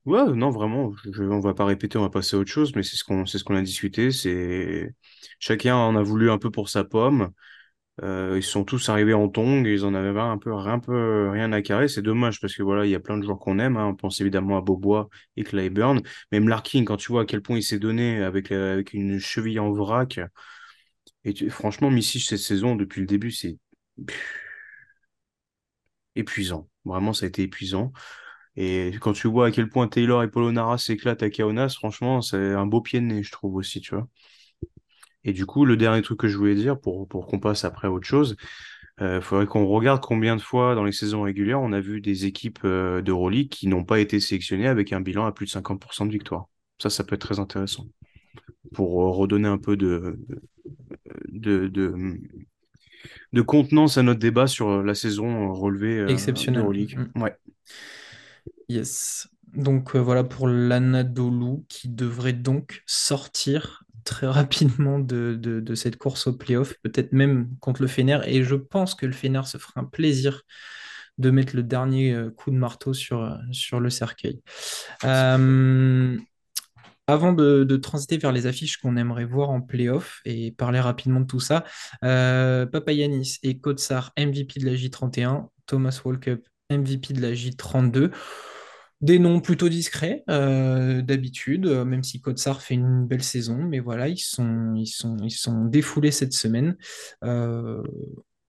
[0.05, 2.83] ouais non vraiment je, on va pas répéter on va passer à autre chose mais
[2.83, 4.93] c'est ce qu'on ce qu'on a discuté c'est
[5.39, 7.29] chacun en a voulu un peu pour sa pomme.
[8.03, 11.51] Euh, ils sont tous arrivés en tongs, ils en avaient un peu, un peu rien
[11.51, 11.87] à carrer.
[11.87, 13.77] C'est dommage parce que voilà, il y a plein de joueurs qu'on aime.
[13.77, 13.87] Hein.
[13.87, 16.01] On pense évidemment à Bobois et Clyburn.
[16.31, 19.59] Même Larkin, quand tu vois à quel point il s'est donné avec, euh, une cheville
[19.59, 20.19] en vrac.
[21.23, 23.57] Et franchement, Missy, cette saison, depuis le début, c'est
[26.15, 26.69] épuisant.
[26.85, 27.91] Vraiment, ça a été épuisant.
[28.55, 32.37] Et quand tu vois à quel point Taylor et Polonara s'éclatent à Kaunas, franchement, c'est
[32.53, 34.07] un beau pied de nez, je trouve aussi, tu vois.
[35.29, 37.87] Et du coup, le dernier truc que je voulais dire pour, pour qu'on passe après
[37.87, 38.35] à autre chose,
[38.99, 42.01] il euh, faudrait qu'on regarde combien de fois dans les saisons régulières on a vu
[42.01, 45.51] des équipes euh, d'Euroleague qui n'ont pas été sélectionnées avec un bilan à plus de
[45.51, 46.47] 50% de victoire.
[46.79, 47.85] Ça, ça peut être très intéressant.
[48.73, 50.19] pour redonner un peu de,
[51.27, 51.93] de, de,
[53.33, 56.61] de contenance à notre débat sur la saison relevée Exceptionnelle.
[56.61, 56.97] d'Euroleague.
[57.13, 57.21] Mm.
[57.21, 57.35] Ouais.
[58.67, 59.29] Yes.
[59.53, 66.33] Donc euh, voilà pour l'Anadolu qui devrait donc sortir très rapidement de, cette course au
[66.33, 68.19] playoff, peut-être même contre le Fener.
[68.25, 70.41] Et je pense que le Fener se fera un plaisir
[71.19, 74.41] de mettre le dernier euh, coup de marteau sur, sur le cercueil.
[75.03, 76.17] Euh,
[77.07, 81.19] avant de, de transiter vers les affiches qu'on aimerait voir en playoff et parler rapidement
[81.19, 81.65] de tout ça,
[82.03, 88.11] euh, Papayanis et Kotsar MVP de la J31, Thomas Walkup MVP de la J32.
[89.01, 93.79] Des noms plutôt discrets euh, d'habitude, euh, même si Kotsar fait une belle saison, mais
[93.79, 96.75] voilà, ils sont, ils sont, ils sont défoulés cette semaine.
[97.23, 97.81] Euh,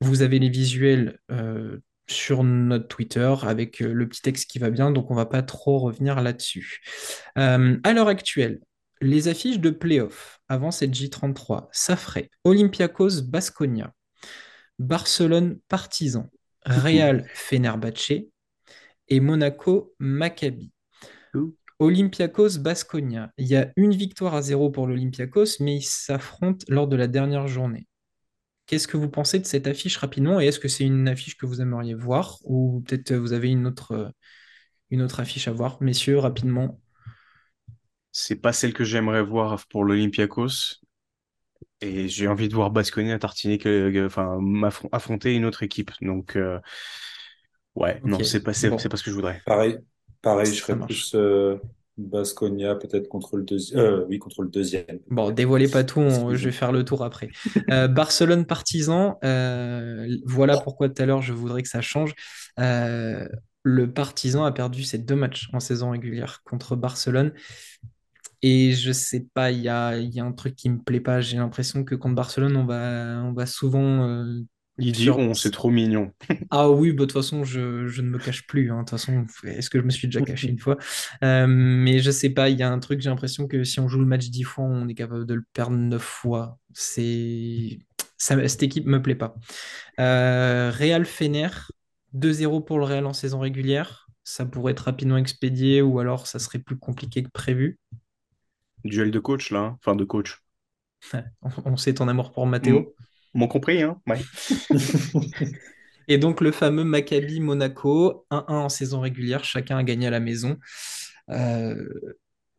[0.00, 1.78] vous avez les visuels euh,
[2.08, 5.78] sur notre Twitter avec le petit texte qui va bien, donc on va pas trop
[5.78, 6.80] revenir là-dessus.
[7.36, 8.60] À l'heure actuelle,
[9.00, 13.94] les affiches de playoff avant cette J33, ça ferait Olympiakos Basconia,
[14.80, 16.28] Barcelone Partizan,
[16.66, 18.12] Real Fenerbahce
[19.10, 20.72] et Monaco Maccabi.
[21.34, 21.54] Ouh.
[21.78, 26.86] Olympiakos Basconia, il y a une victoire à zéro pour l'Olympiakos, mais ils s'affrontent lors
[26.88, 27.86] de la dernière journée.
[28.66, 31.46] Qu'est-ce que vous pensez de cette affiche rapidement et est-ce que c'est une affiche que
[31.46, 34.10] vous aimeriez voir ou peut-être vous avez une autre, euh,
[34.90, 36.80] une autre affiche à voir, messieurs, rapidement
[38.12, 40.78] C'est pas celle que j'aimerais voir pour l'Olympiakos.
[41.82, 44.38] Et j'ai envie de voir Baskonia tartiner, que, que- enfin,
[44.92, 45.90] affronter une autre équipe.
[46.02, 46.58] Donc, euh,
[47.76, 48.78] ouais, non, c'est pas, c'est, bon.
[48.78, 49.40] c'est pas ce que je voudrais.
[49.46, 49.78] Pareil,
[50.22, 50.88] pareil, je serais marche.
[50.88, 51.56] plus euh,
[51.98, 53.80] Baskonia, peut-être contre le deuxième.
[53.80, 54.84] Euh, oui, contre le deuxième.
[55.10, 57.28] Bon, dévoilez pas tout, on- je vais faire le tour après.
[57.70, 62.14] Euh, Barcelone Partizan, euh, voilà pourquoi tout à l'heure je voudrais que ça change.
[62.58, 63.28] Euh,
[63.62, 67.32] le Partizan a perdu ses deux matchs en saison régulière contre Barcelone.
[68.42, 71.00] Et je sais pas, il y a, il y a un truc qui me plaît
[71.00, 71.20] pas.
[71.20, 74.24] J'ai l'impression que contre Barcelone, on va, on va souvent
[74.80, 76.12] Il dit sur- on, c'est trop mignon.
[76.52, 78.72] Ah oui, bah, de toute façon, je, je ne me cache plus.
[78.72, 78.78] hein.
[78.78, 80.76] De toute façon, est-ce que je me suis déjà caché une fois?
[81.22, 83.88] Euh, mais je sais pas, il y a un truc, j'ai l'impression que si on
[83.88, 86.58] joue le match dix fois, on est capable de le perdre neuf fois.
[86.74, 87.78] C'est...
[88.16, 89.34] Ça, cette équipe me plaît pas.
[90.00, 91.48] Euh, Real Fener,
[92.14, 94.08] 2-0 pour le Real en saison régulière.
[94.24, 97.78] Ça pourrait être rapidement expédié ou alors ça serait plus compliqué que prévu.
[98.84, 99.60] Duel de coach, là.
[99.60, 99.76] hein.
[99.80, 100.42] Enfin, de coach.
[101.42, 102.94] On, on sait ton amour pour Matteo.
[103.34, 104.00] M'ont compris, hein?
[104.06, 104.28] Ouais.
[106.08, 110.20] Et donc le fameux Maccabi Monaco, 1-1 en saison régulière, chacun a gagné à la
[110.20, 110.58] maison.
[111.30, 111.76] Euh,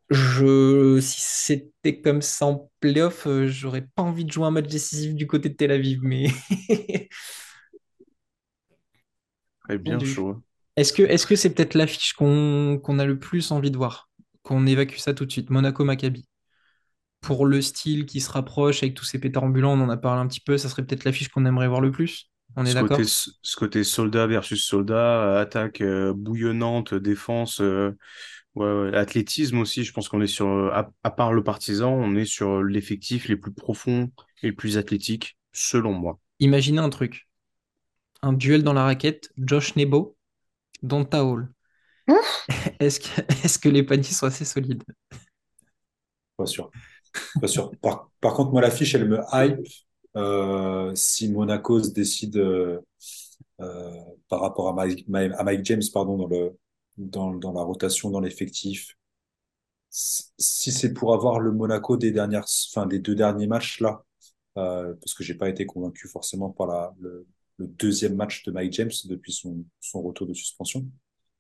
[0.10, 4.68] je, si c'était comme ça en playoff, euh, j'aurais pas envie de jouer un match
[4.68, 6.28] décisif du côté de Tel Aviv, mais
[9.64, 10.06] Très bien Entendu.
[10.06, 10.44] chaud.
[10.78, 14.10] est-ce que est-ce que c'est peut-être l'affiche qu'on qu'on a le plus envie de voir?
[14.44, 16.26] Qu'on évacue ça tout de suite, Monaco-Maccabi?
[17.22, 20.22] Pour le style qui se rapproche avec tous ces pétards ambulants, on en a parlé
[20.22, 22.32] un petit peu, ça serait peut-être l'affiche qu'on aimerait voir le plus.
[22.56, 23.02] On est Ce d'accord?
[23.02, 27.98] côté, ce côté soldat versus soldat, attaque euh, bouillonnante, défense, euh,
[28.56, 29.84] ouais, ouais, athlétisme aussi.
[29.84, 33.28] Je pense qu'on est sur, euh, à, à part le partisan, on est sur l'effectif
[33.30, 34.12] les plus profonds
[34.44, 36.20] et les plus athlétiques, selon moi.
[36.40, 37.30] Imaginez un truc.
[38.24, 40.18] Un duel dans la raquette, Josh Nebo,
[40.84, 41.52] Donta Hall.
[42.80, 44.84] Est-ce que, est-ce que les paniers sont assez solides?
[46.38, 46.72] Pas sûr.
[47.40, 47.72] Pas sûr.
[47.82, 49.60] Par, par contre, moi, l'affiche, elle me hype
[50.18, 52.80] euh, si Monaco se décide euh,
[53.62, 53.92] euh,
[54.30, 56.58] par rapport à Mike, à Mike James, pardon, dans le
[56.98, 58.96] dans, dans la rotation, dans l'effectif.
[59.90, 64.04] Si si c'est pour avoir le Monaco des dernières, enfin des deux derniers matchs là,
[64.58, 68.52] euh, parce que j'ai pas été convaincu forcément par la, le, le deuxième match de
[68.52, 70.86] Mike James depuis son, son retour de suspension.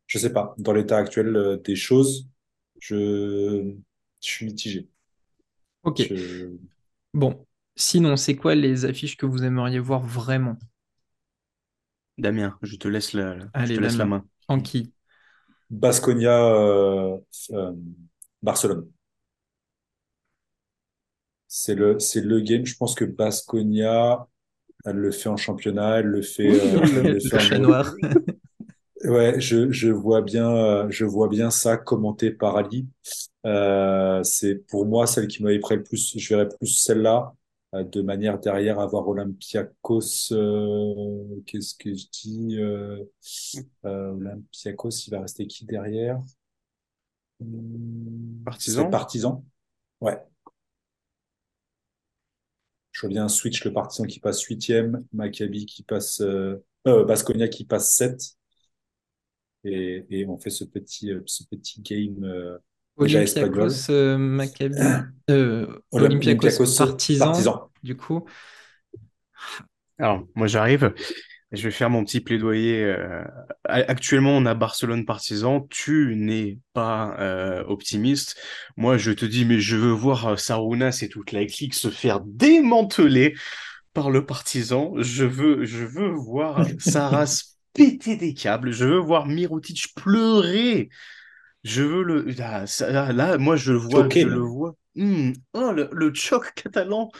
[0.08, 0.56] Je sais pas.
[0.60, 2.28] Dans l'état actuel euh, des choses,
[2.82, 3.74] je,
[4.22, 4.90] je suis mitigé.
[5.84, 6.02] Ok.
[6.02, 6.58] Je-
[7.14, 7.46] Bon.
[7.78, 10.58] Sinon, c'est quoi les affiches que vous aimeriez voir vraiment?
[12.18, 14.26] Damien, je te laisse la, je Allez, te laisse la main.
[14.50, 14.94] En qui?
[15.70, 17.18] Baskonia, euh,
[17.52, 17.74] euh,
[18.42, 18.92] Barcelone.
[21.48, 22.66] C'est le, c'est le game.
[22.66, 24.28] Je pense que Baskonia,
[24.86, 27.50] elle le fait en championnat, elle le fait, euh, elle Le, le fait le en
[27.50, 27.96] chat Euro- noir.
[29.06, 32.88] Ouais, je, je vois bien, euh, je vois bien ça commenté par Ali.
[33.46, 36.18] Euh, c'est pour moi celle qui m'hyperait le plus.
[36.18, 37.34] Je verrais plus celle-là
[37.76, 40.32] euh, de manière derrière avoir Olympiakos.
[40.34, 43.04] euh, qu'est-ce que je dis euh,
[43.86, 46.20] euh, Olympiakos, il va rester qui derrière?
[47.40, 49.44] Hmm, Partizan C'est Partizan.
[50.02, 50.20] Ouais.
[52.92, 57.48] Je vois bien un switch, le Partizan qui passe huitième, Maccabi qui passe, euh, Baskonia
[57.48, 58.38] qui passe 7
[59.64, 62.24] et, et on fait ce petit, euh, ce petit game.
[62.24, 62.58] euh.
[62.98, 67.72] Olympiakos, euh, Maccabi, euh, Ola- Olympiakos, Olympiakos, Partizan, Partizan.
[67.84, 68.26] du coup.
[70.00, 70.94] Alors, moi, j'arrive.
[71.52, 72.84] Je vais faire mon petit plaidoyer.
[72.84, 73.24] euh,
[73.66, 75.68] Actuellement, on a Barcelone-Partizan.
[75.70, 78.38] Tu n'es pas euh, optimiste.
[78.78, 82.22] Moi, je te dis, mais je veux voir Sarunas et toute la clique se faire
[82.22, 83.36] démanteler
[83.94, 84.94] par le Partizan.
[84.98, 88.72] Je veux, je veux voir Saras péter des câbles.
[88.72, 90.90] Je veux voir Mirotic pleurer.
[91.64, 92.24] Je veux le.
[92.24, 94.10] Là, ça- là, moi, je le vois.
[94.10, 94.76] Je le vois.
[94.96, 97.12] Hmm, Oh, le, le choc catalan.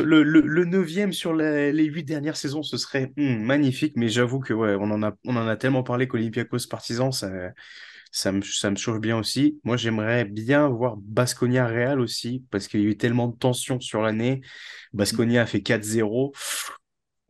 [0.00, 3.94] Le, le, le neuvième sur les, les huit dernières saisons, ce serait hmm, magnifique.
[3.96, 7.30] Mais j'avoue que ouais, on en a, on en a tellement parlé qu'Olympiakos Partizan, ça,
[8.12, 9.60] ça me, ça me chauffe bien aussi.
[9.64, 13.80] Moi, j'aimerais bien voir Baskonia Real aussi, parce qu'il y a eu tellement de tensions
[13.80, 14.40] sur l'année.
[14.92, 16.32] Baskonia a fait 4-0.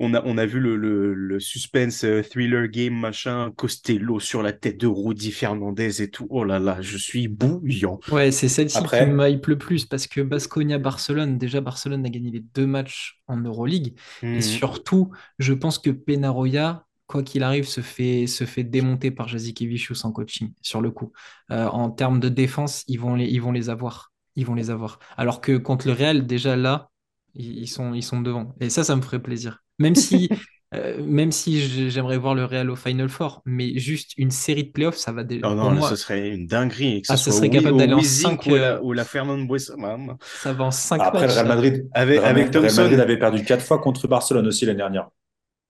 [0.01, 4.42] On a, on a vu le, le, le suspense euh, thriller game, machin, Costello sur
[4.42, 6.26] la tête de Rudy Fernandez et tout.
[6.30, 8.01] Oh là là, je suis bouillant.
[8.11, 12.11] Ouais, c'est celle-ci qui Après- me hype le plus parce que Basconia-Barcelone, déjà Barcelone a
[12.11, 13.95] gagné les deux matchs en Euroleague.
[14.22, 19.28] Et surtout, je pense que Penaroya, quoi qu'il arrive, se fait, se fait démonter par
[19.28, 21.12] Jazikevicius en coaching, sur le coup.
[21.53, 24.12] Euh, en termes de défense, ils vont les, ils vont les avoir.
[24.34, 24.99] Ils vont les avoir.
[25.16, 26.90] Alors que contre le Real, déjà là,
[27.34, 28.55] ils, ils sont, ils sont devant.
[28.61, 29.62] Et ça, ça me ferait plaisir.
[29.79, 30.29] Même si,
[30.75, 34.64] euh, même si j'ai- j'aimerais voir le Real au Final Four, mais juste une série
[34.64, 35.49] de playoffs, ça va déjà.
[35.49, 37.03] Non, non, là, moi, ce serait une dinguerie.
[37.03, 38.81] Que ce Ah, ce soit serait capable d'aller en Wizink cinq, ou, à la, euh,
[38.83, 40.16] ou la Fernand Buessam.
[40.43, 41.33] ça va en 5 Après, le.
[41.33, 41.47] Real.
[41.49, 42.83] Madrid, Avec, Real- avec Real Thompson.
[42.83, 45.09] Madrid avait perdu quatre fois contre Barcelone aussi l'année dernière.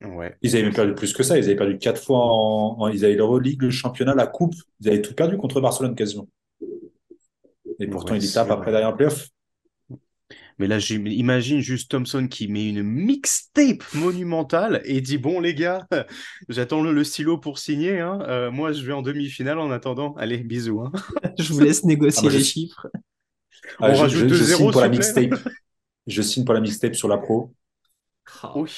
[0.05, 0.37] Ouais.
[0.43, 1.39] Ils avaient même perdu plus que ça.
[1.39, 4.55] Ils avaient perdu quatre fois en, en- ils avaient l'Euroleague, le championnat, la coupe.
[4.81, 6.29] Ils avaient tout perdu contre Barcelone quasiment.
[7.81, 9.29] Et pourtant, Ouais, ils tapent après derrière un playoff.
[10.59, 15.87] Mais là, j'imagine juste Thompson qui met une mixtape monumentale et dit Bon, les gars,
[16.49, 18.01] j'attends le, le stylo pour signer.
[18.01, 18.21] hein.
[18.29, 20.15] Euh, moi, je vais en demi-finale en attendant.
[20.17, 20.81] Allez, bisous.
[20.83, 20.93] hein.
[21.39, 22.87] Je vous laisse négocier Ah, je les chiffres.
[23.81, 25.35] On Ah, je, rajoute je- je 2-0, signe pour la mixtape.
[26.07, 27.55] Je signe pour la mixtape sur la pro.
[28.43, 28.71] Ah, Oui.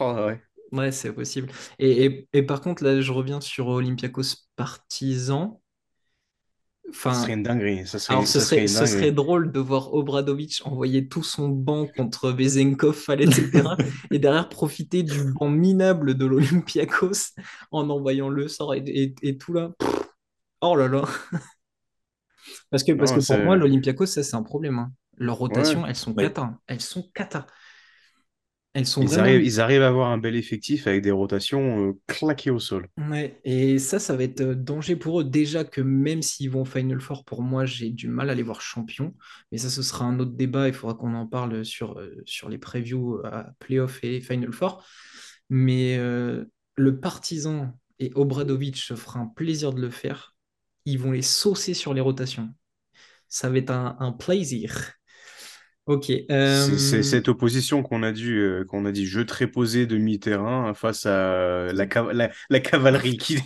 [0.00, 0.40] Oh, ouais.
[0.72, 1.48] Ouais, c'est possible.
[1.78, 5.60] Et, et- et par contre, là, je reviens sur Olympiakos Partizan.
[6.92, 7.86] Ça Enfin, serait une dinguerie.
[7.86, 8.92] Ça serait, alors ce serait serait, une ce dinguerie.
[8.92, 13.76] serait drôle de voir Obradovic envoyer tout son banc contre Vezenkov, etc.
[14.12, 17.32] et derrière profiter du banc minable de l'Olympiakos
[17.72, 19.70] en envoyant le sort et, et- et tout là.
[19.78, 20.02] Pff,
[20.62, 21.04] Oh là là.
[22.70, 24.78] Parce que, parce Non, que pour moi, l'Olympiakos, ça, c'est un problème.
[24.78, 24.92] hein.
[25.18, 25.88] Leurs rotations, Ouais.
[25.90, 26.42] elles sont cata.
[26.42, 26.58] hein.
[26.66, 27.46] Elles sont cata.
[28.76, 29.22] Elles sont Ils vraiment...
[29.22, 32.88] arrivent, ils arrivent à avoir un bel effectif avec des rotations euh, claquées au sol.
[32.98, 35.24] Ouais, et ça, ça va être euh, danger pour eux.
[35.24, 38.60] Déjà que même s'ils vont Final Four, pour moi, j'ai du mal à les voir
[38.60, 39.14] champions.
[39.50, 40.68] Mais ça, ce sera un autre débat.
[40.68, 44.84] Il faudra qu'on en parle sur, euh, sur les previews à Playoff et Final Four.
[45.48, 46.44] Mais euh,
[46.76, 50.34] le Partizan et Obradovic se fera un plaisir de le faire.
[50.84, 52.50] Ils vont les saucer sur les rotations.
[53.28, 54.92] Ça va être un, un plaisir.
[55.86, 56.10] Ok.
[56.30, 59.86] euh, C'est c'est cette opposition qu'on a dit, euh, qu'on a dit jeu très posé
[59.86, 63.38] de mi-terrain face à la, cav- la, la cavalerie qui.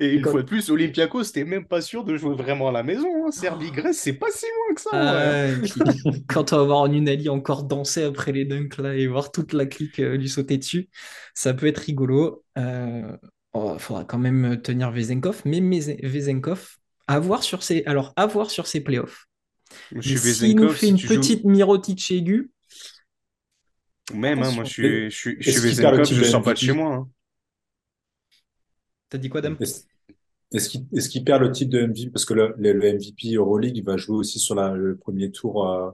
[0.00, 2.82] Et une fois de plus, Olympiakos, c'était même pas sûr de jouer vraiment à la
[2.82, 3.26] maison.
[3.26, 3.30] Hein.
[3.30, 4.90] Serbie-Grèce, c'est pas si loin que ça.
[4.92, 5.56] Ah ouais.
[5.62, 5.82] puis,
[6.28, 9.66] quand on va voir Nunali encore danser après les dunks là et voir toute la
[9.66, 10.88] clique euh, lui sauter dessus,
[11.34, 12.44] ça peut être rigolo.
[12.56, 15.60] Il faudra quand même tenir Vezenkov, mais
[16.02, 16.76] Vezenkov,
[17.06, 19.27] à voir sur ses, alors, à voir sur ses playoffs.
[19.94, 22.50] Je suis s'il nous fait si une tu joues- petite Mirotic aiguë,
[24.14, 25.68] Même, hein, moi, je suis, je suis, je suis
[26.14, 26.94] je sors pas de chez moi.
[26.94, 27.08] hein.
[29.08, 29.56] t'as dit quoi, Dame
[30.52, 32.10] Est-ce qu'il perd le titre de MVP?
[32.10, 35.30] Parce que le, le, le MVP Euroleague, il va jouer aussi sur la, le premier
[35.30, 35.68] tour.
[35.68, 35.90] euh,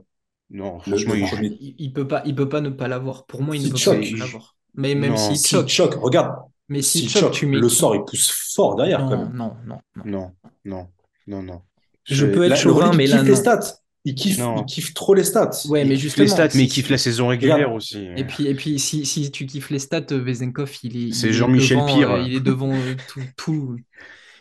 [0.49, 1.57] Non, franchement, le il- premier.
[1.59, 3.25] il, il peut pas, il peut pas ne pas l'avoir.
[3.25, 4.55] Pour moi, il ne peut choque, pas ne il- pas l'avoir.
[4.75, 6.35] Mais même s'il S'il choque, choque, regarde,
[6.69, 9.33] mais s'il s'il choque, choque, tu mets le sort, il pousse fort derrière quand même.
[9.33, 10.03] non, non, non.
[10.05, 10.89] non, non,
[11.27, 11.61] non, non.
[12.05, 13.35] Je peux être chauvin, mais il là, kiffe les non.
[13.35, 13.79] stats.
[14.07, 14.37] Il kiffe,
[14.77, 15.49] il trop les stats.
[15.67, 17.75] Ouais, Il mais kiffe justement, les stats, mais il kiffe la saison régulière Regarde.
[17.75, 18.07] aussi.
[18.15, 21.31] Et puis, et puis si, si tu kiffes les stats, euh, Vezenkov, il est, C'est
[21.31, 22.11] il est Jean-Michel Pire.
[22.11, 23.77] euh, il est devant euh, tout, tout.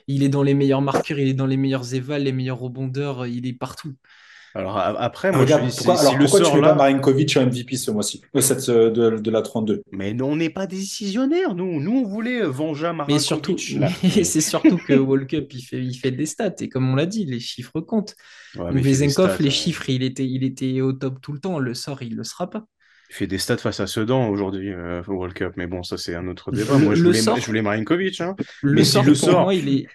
[0.06, 3.26] Il est dans les meilleurs marqueurs, il est dans les meilleurs évals, les meilleurs rebondeurs,
[3.26, 3.94] il est partout.
[4.56, 6.68] Alors après, Ah, moi, regarde, je dis, pourquoi, si, alors pourquoi tu sort mets pas
[6.68, 10.36] là, Marinkovic en MVP ce mois-ci euh, cette, euh, de, de la 32 mais on
[10.36, 11.80] n'est pas décisionnaire, nous.
[11.80, 14.02] Nous, on voulait Vanja Mais surtout, Marinkovic.
[14.16, 16.54] mais c'est surtout que World Cup, il fait, il fait des stats.
[16.60, 18.14] Et comme on l'a dit, les chiffres comptent.
[18.56, 21.58] Ouais, stats, les euh, chiffres, il était, il était au top tout le temps.
[21.58, 22.64] Le sort, il le sera pas.
[23.10, 25.98] Il fait des stats face à Sedan aujourd'hui euh, au World Cup, mais bon, ça
[25.98, 26.78] c'est un autre Le- débat.
[26.78, 28.20] Moi, je voulais, sort- je voulais Marinkovic.
[28.20, 28.34] Hein.
[28.62, 29.86] Le Mais si sort, le pour sort- moi, il est,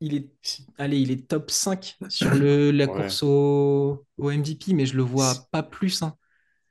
[0.00, 0.30] il est,
[0.78, 2.88] allez, il est top 5 sur le, la Ouais.
[2.88, 6.02] course au, au MVP, mais je le vois pas plus.
[6.02, 6.16] hein.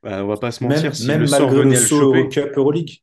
[0.03, 1.79] Bah, on va pas se Même, mentir, si même le sort malgré le venait à
[1.79, 2.29] le saut choper.
[2.29, 2.99] Cup Euroleague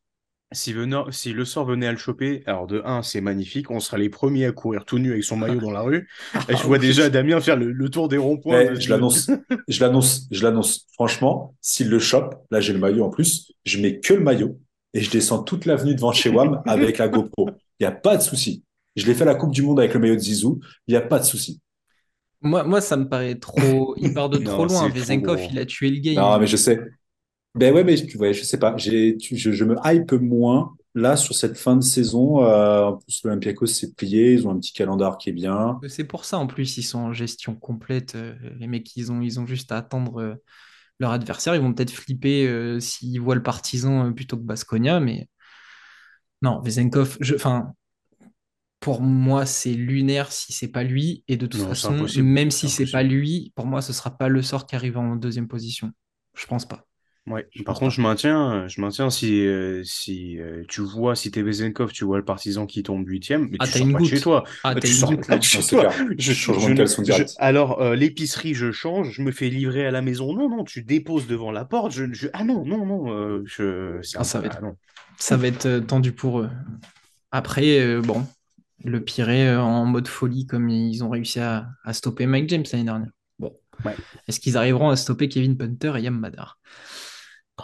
[0.52, 3.80] si, venant- si le sort venait à le choper, alors de 1, c'est magnifique, on
[3.80, 6.08] sera les premiers à courir tout nu avec son maillot dans la rue.
[6.48, 8.64] Et je vois déjà Damien faire le, le tour des ronds-points.
[8.64, 9.34] De- je l'annonce,
[9.68, 10.86] je l'annonce, je l'annonce.
[10.92, 14.58] Franchement, s'il le chope, là j'ai le maillot en plus, je mets que le maillot
[14.94, 17.48] et je descends toute l'avenue devant chez WAM avec la GoPro.
[17.80, 18.62] Il n'y a pas de souci.
[18.96, 20.96] Je l'ai fait à la Coupe du Monde avec le maillot de Zizou, il n'y
[20.96, 21.60] a pas de souci.
[22.42, 23.94] Moi, moi, ça me paraît trop.
[23.98, 24.88] Il part de Non, trop loin.
[24.88, 26.16] Vezenkov, il a tué le game.
[26.16, 26.80] Non, mais je sais.
[27.54, 28.76] Ben ouais, mais tu vois, je sais pas.
[28.76, 32.44] J'ai, je, je me hype moins là sur cette fin de saison.
[32.44, 35.78] Euh, en plus, l'Olympiakos s'est plié, ils ont un petit calendar qui est bien.
[35.88, 38.14] C'est pour ça, en plus, ils sont en gestion complète.
[38.14, 40.34] euh, Les mecs, ils ont, ils ont juste à attendre euh,
[40.98, 41.54] leur adversaire.
[41.54, 45.28] Ils vont peut-être flipper euh, s'ils voient le partisan plutôt que Basconia, mais
[46.42, 47.72] non, Vezenkov, je, enfin,
[48.82, 51.24] pour moi, c'est lunaire si c'est pas lui.
[51.28, 54.28] Et de toute Non, façon, même si c'est pas lui, pour moi, ce sera pas
[54.28, 55.92] le sort qui arrive en deuxième position.
[56.34, 56.84] Je pense pas.
[57.28, 57.46] Ouais.
[57.54, 57.96] Je Par contre, pas.
[57.96, 62.18] je maintiens, je maintiens si, euh, si euh, tu vois, si t'es Vezenkov, tu vois
[62.18, 64.24] le partisan qui tombe huitième, mais Ah, tu t'as sors une pas de chez goutte.
[64.24, 64.44] toi.
[64.64, 65.26] Ah, Euh, t'as tu une sors goutte.
[65.28, 65.88] pas de chez toi.
[66.18, 67.34] Je, de ne- caleçon direct.
[67.38, 70.34] alors, euh, l'épicerie, je change, je me fais livrer à la maison.
[70.34, 71.92] Non, non, tu déposes devant la porte.
[71.92, 74.76] Je, je- ah non, non, non, euh, je, c'est Ah, ça va être- ah non.
[75.18, 76.50] Ça va être tendu pour eux.
[77.30, 78.26] Après, euh, bon,
[78.84, 82.64] le Pirée euh, en mode folie, comme ils ont réussi à, à stopper Mike James
[82.72, 83.10] l'année dernière.
[83.38, 83.52] Bon,
[83.84, 83.96] Ouais.
[84.28, 86.58] est-ce qu'ils arriveront à stopper Kevin Punter et Yam Madar?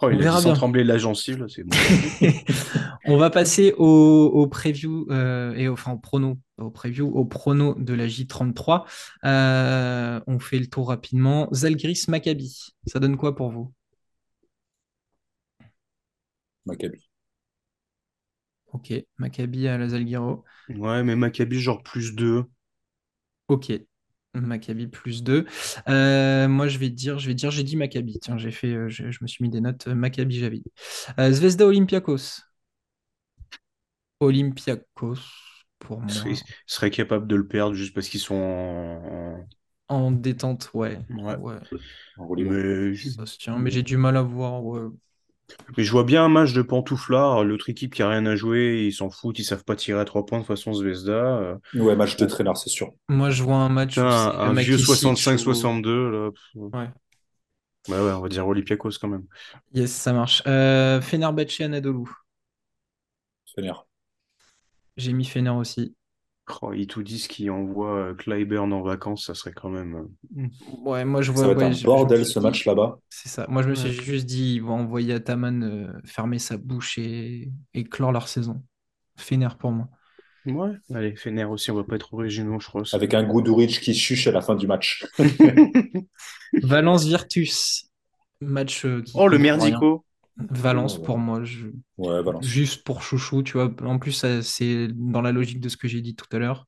[0.01, 1.77] Oh, il a sans trembler de la gencive, là, c'est bon.
[3.07, 7.25] On va passer au, au preview euh, et au, enfin au prono, au preview, au
[7.25, 8.87] prono de la J33.
[9.25, 11.49] Euh, on fait le tour rapidement.
[11.53, 13.73] Zalgiris Maccabi, ça donne quoi pour vous?
[16.67, 17.08] Maccabi.
[18.73, 20.45] Ok, Maccabi à la Zalgiro.
[20.71, 22.45] Ouais, mais Maccabi, genre plus 2.
[23.49, 23.73] Ok,
[24.35, 25.47] Maccabi plus 2.
[25.87, 28.19] moi, je vais dire, je vais dire, j'ai dit Maccabi.
[28.21, 29.87] Tiens, j'ai fait, euh, je, je me suis mis des notes.
[29.89, 30.73] euh, Maccabi, j'avais dit.
[31.19, 32.43] Euh, Zvezda Olympiakos.
[34.21, 35.19] Olympiakos,
[35.81, 36.25] pour moi.
[36.67, 39.47] Serait capable de le perdre juste parce qu'ils sont en.
[39.89, 40.99] En détente, ouais.
[41.11, 41.37] Ouais.
[41.37, 41.59] ouais.
[42.37, 44.65] Mais, Ça se tient, mais j'ai du mal à voir.
[44.65, 44.89] ouais.
[45.77, 47.45] Mais je vois bien un match de pantouflard.
[47.45, 50.05] L'autre équipe qui a rien à jouer, ils s'en foutent, ils savent pas tirer à
[50.05, 51.13] trois points de façon Zvezda.
[51.13, 52.93] euh, Ouais, match de traîneur, c'est sûr.
[53.09, 56.31] Moi, je vois un match Putain, un, un vieux Makisic 65-62, là.
[56.31, 56.43] pff.
[56.55, 56.89] ou- Ouais.
[57.89, 59.25] Bah ouais, on va dire Olympiakos quand même.
[59.73, 60.43] Yes, ça marche.
[60.47, 62.05] Euh, Fenerbahçe Anadolu.
[63.47, 63.87] Traîneur.
[64.99, 65.95] J'ai mis Fener aussi.
[66.63, 70.09] Oh, ils tout disent qu'ils envoient euh, Clyburn en vacances, ça serait quand même.
[70.37, 70.47] euh,
[70.85, 71.55] Ouais, moi je Ça vois.
[71.55, 72.99] va être un bordel ce dit- match là-bas.
[73.11, 73.47] C'est ça.
[73.49, 74.05] Moi, je me suis Ouais.
[74.05, 78.63] juste dit, ils vont envoyer Ataman euh, fermer sa bouche et, et clore leur saison.
[79.17, 79.89] Fener pour moi.
[80.47, 82.85] Ouais, allez, Fener aussi, on va pas être originaux, je crois.
[82.87, 82.97] ça.
[82.97, 85.05] Avec un Guduric qui chuche à la fin du match.
[86.63, 87.85] Valence Virtus.
[88.41, 90.05] Match euh, qui oh, le merdico.
[90.39, 91.43] Valence Ouais, pour moi.
[91.45, 91.69] je-
[91.99, 92.47] Ouais, Valence.
[92.47, 93.73] Juste pour chouchou, tu vois.
[93.83, 96.67] En plus, c'est dans la logique de ce que j'ai dit tout à l'heure.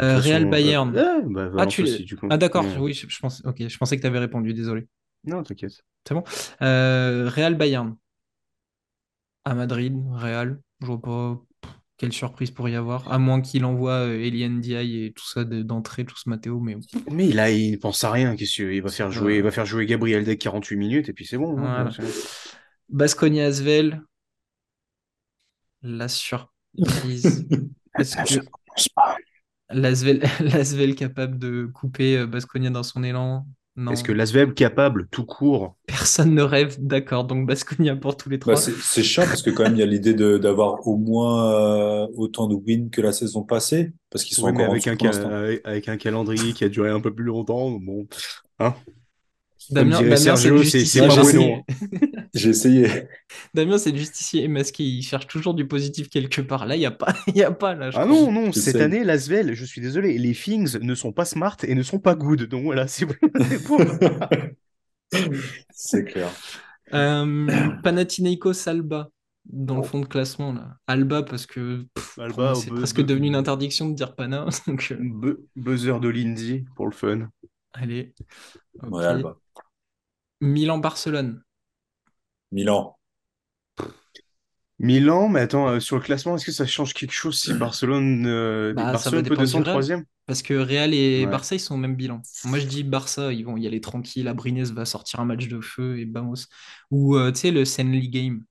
[0.00, 0.96] Euh, Real façon, Bayern.
[0.96, 2.06] euh, bah, Ah, Valence tu aussi.
[2.30, 2.64] Ah, d'accord.
[2.78, 3.42] Oui, je, je pense...
[3.44, 4.54] je pensais que tu avais répondu.
[4.54, 4.86] Désolé.
[5.24, 5.82] Non, t'inquiète.
[6.06, 6.22] C'est bon.
[6.62, 7.96] Euh, Real Bayern.
[9.44, 10.60] À Madrid, Real.
[10.80, 11.40] Je vois pas
[11.96, 13.10] quelle surprise pour y avoir.
[13.12, 16.60] À moins qu'il envoie euh, Elian Ndiaye et tout ça de- d'entrée, tout ce Matteo.
[16.60, 16.76] Mais
[17.10, 18.36] Mais là, il pense à rien.
[18.36, 19.36] Qu'est-ce qu'il va faire jouer?
[19.36, 21.58] Il va faire jouer Gabriel dès 48 minutes et puis c'est bon.
[21.58, 21.84] hein.
[21.84, 21.90] Voilà.
[21.90, 22.52] C'est-
[22.88, 24.02] Basconia Asvel.
[25.82, 27.46] La surprise.
[27.98, 29.16] Est-ce je que pense pas.
[29.70, 33.46] l'Asvel capable de couper euh, Baskonia dans son élan?
[33.76, 33.92] Non.
[33.92, 35.76] Est-ce que l'Asvel capable, tout court?
[35.86, 36.76] Personne ne rêve.
[36.80, 37.24] D'accord.
[37.24, 38.56] Donc Baskonia pour tous les Bah, trois.
[38.56, 41.52] c'est c'est chiant parce que quand même il y a l'idée de d'avoir au moins
[41.52, 44.86] euh, autant de wins que la saison passée parce qu'ils sont Oui, encore en avec
[44.88, 44.96] un,
[45.64, 48.06] avec un calendrier qui a duré un peu plus longtemps, bon.
[48.58, 48.74] Hein?
[49.70, 51.64] Damien, c'est Sergio, pas bueno.
[52.34, 52.88] J'ai essayé.
[53.54, 54.82] Damien, c'est le justicier masqué.
[54.84, 56.66] Il cherche toujours du positif quelque part?
[56.66, 57.14] Là, il n'y a pas.
[57.28, 58.14] Il y a pas là, je Ah crois.
[58.14, 61.74] non, non, cette année, l'Asvel, je suis désolé, les Things ne sont pas smart et
[61.74, 62.42] ne sont pas good.
[62.48, 63.14] Donc voilà, c'est bon.
[65.72, 66.28] C'est clair.
[66.94, 67.48] Euh,
[67.82, 69.08] Panathinaikos Alba
[69.44, 69.84] dans le Oh.
[69.84, 70.76] fond de classement là.
[70.86, 74.46] Alba parce que c'est presque devenu une interdiction de dire Pana.
[74.66, 77.28] Donc, euh, Bu- buzzer de Lindsay pour le fun.
[77.72, 78.14] Allez.
[78.82, 78.92] Ok.
[78.92, 79.36] Ouais, Alba.
[80.40, 81.42] Milan-Barcelone.
[82.50, 82.96] Milan.
[84.78, 88.26] Milan, mais attends, euh, sur le classement, est-ce que ça change quelque chose si Barcelone,
[88.26, 90.04] euh, Bah, Barcelone peut descendre troisième?
[90.26, 91.30] Parce que Real et Ouais.
[91.30, 92.20] Barça, ils sont au même bilan.
[92.44, 94.26] Moi, je dis Barça, ils vont y aller tranquille.
[94.26, 96.34] Abrines va sortir un match de feu et vamos.
[96.90, 98.44] Ou, euh, tu sais, le Senli Game.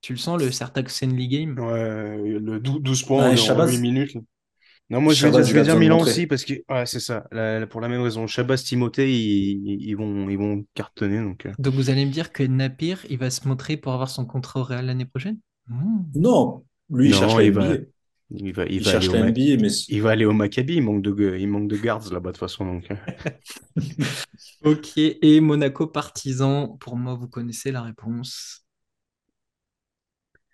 [0.00, 1.58] Tu le sens, le Sertac Senli Game?
[1.58, 3.70] Ouais, le dou- 12 points Ouais, en Shabazz.
[3.72, 4.16] 8 minutes.
[4.88, 7.60] Non, moi je vais dire, je vais Milan aussi parce que ouais, c'est ça, la-
[7.60, 8.26] la- pour la même raison.
[8.26, 11.46] Shabazz, Timothée, ils, ils vont, ils vont cartonner donc.
[11.46, 11.52] euh.
[11.58, 14.60] Donc, vous allez me dire que Napier, il va se montrer pour avoir son contrat
[14.60, 15.38] au Real l'année prochaine?
[15.68, 16.02] Hmm.
[16.14, 17.76] Non, lui, il Non, cherche la il va,
[18.30, 20.74] il va, il Il va aller cherche au, la mais il va aller au Maccabi.
[20.76, 22.64] Il manque de, il manque de guards là-bas de toute façon.
[22.66, 22.96] Donc, euh.
[24.62, 28.64] Ok, et Monaco partisan, pour moi, vous connaissez la réponse.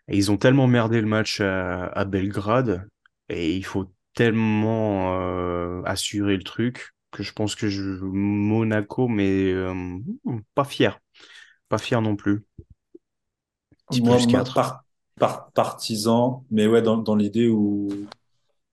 [0.08, 2.88] Et ils ont tellement merdé le match à, à Belgrade
[3.28, 9.52] et il faut tellement euh, assurer le truc que je pense que je Monaco, mais
[9.52, 9.98] euh,
[10.54, 10.98] pas fier,
[11.68, 12.44] pas fier non plus.
[13.88, 14.54] Petit moi, plus moi, 4.
[14.54, 14.84] par,
[15.16, 17.88] par, partisan, mais ouais, dans, dans l'idée où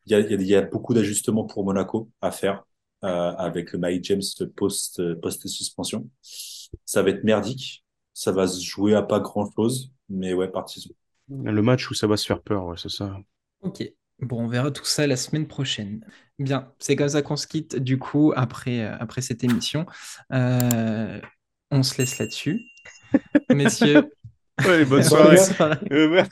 [0.05, 2.63] il y a, il y a, il y a beaucoup d'ajustements pour Monaco à faire
[3.03, 4.21] euh, avec le Mike James
[4.55, 6.09] post, post-suspension.
[6.21, 7.85] Ça va être merdique.
[8.13, 10.91] Ça va se jouer à pas grand-chose, mais ouais, partisan.
[11.29, 13.17] Le match où ça va se faire peur, ouais, c'est ça.
[13.61, 13.89] Ok,
[14.21, 16.05] bon, on verra tout ça la semaine prochaine.
[16.39, 19.85] Bien, c'est comme ça qu'on se quitte du coup après, euh, après cette émission.
[20.33, 21.19] Euh,
[21.71, 22.61] on se laisse là-dessus.
[23.53, 24.11] Messieurs,
[24.65, 25.37] Ouais, bonne soirée.
[25.37, 25.77] soirée.
[25.91, 26.23] Euh.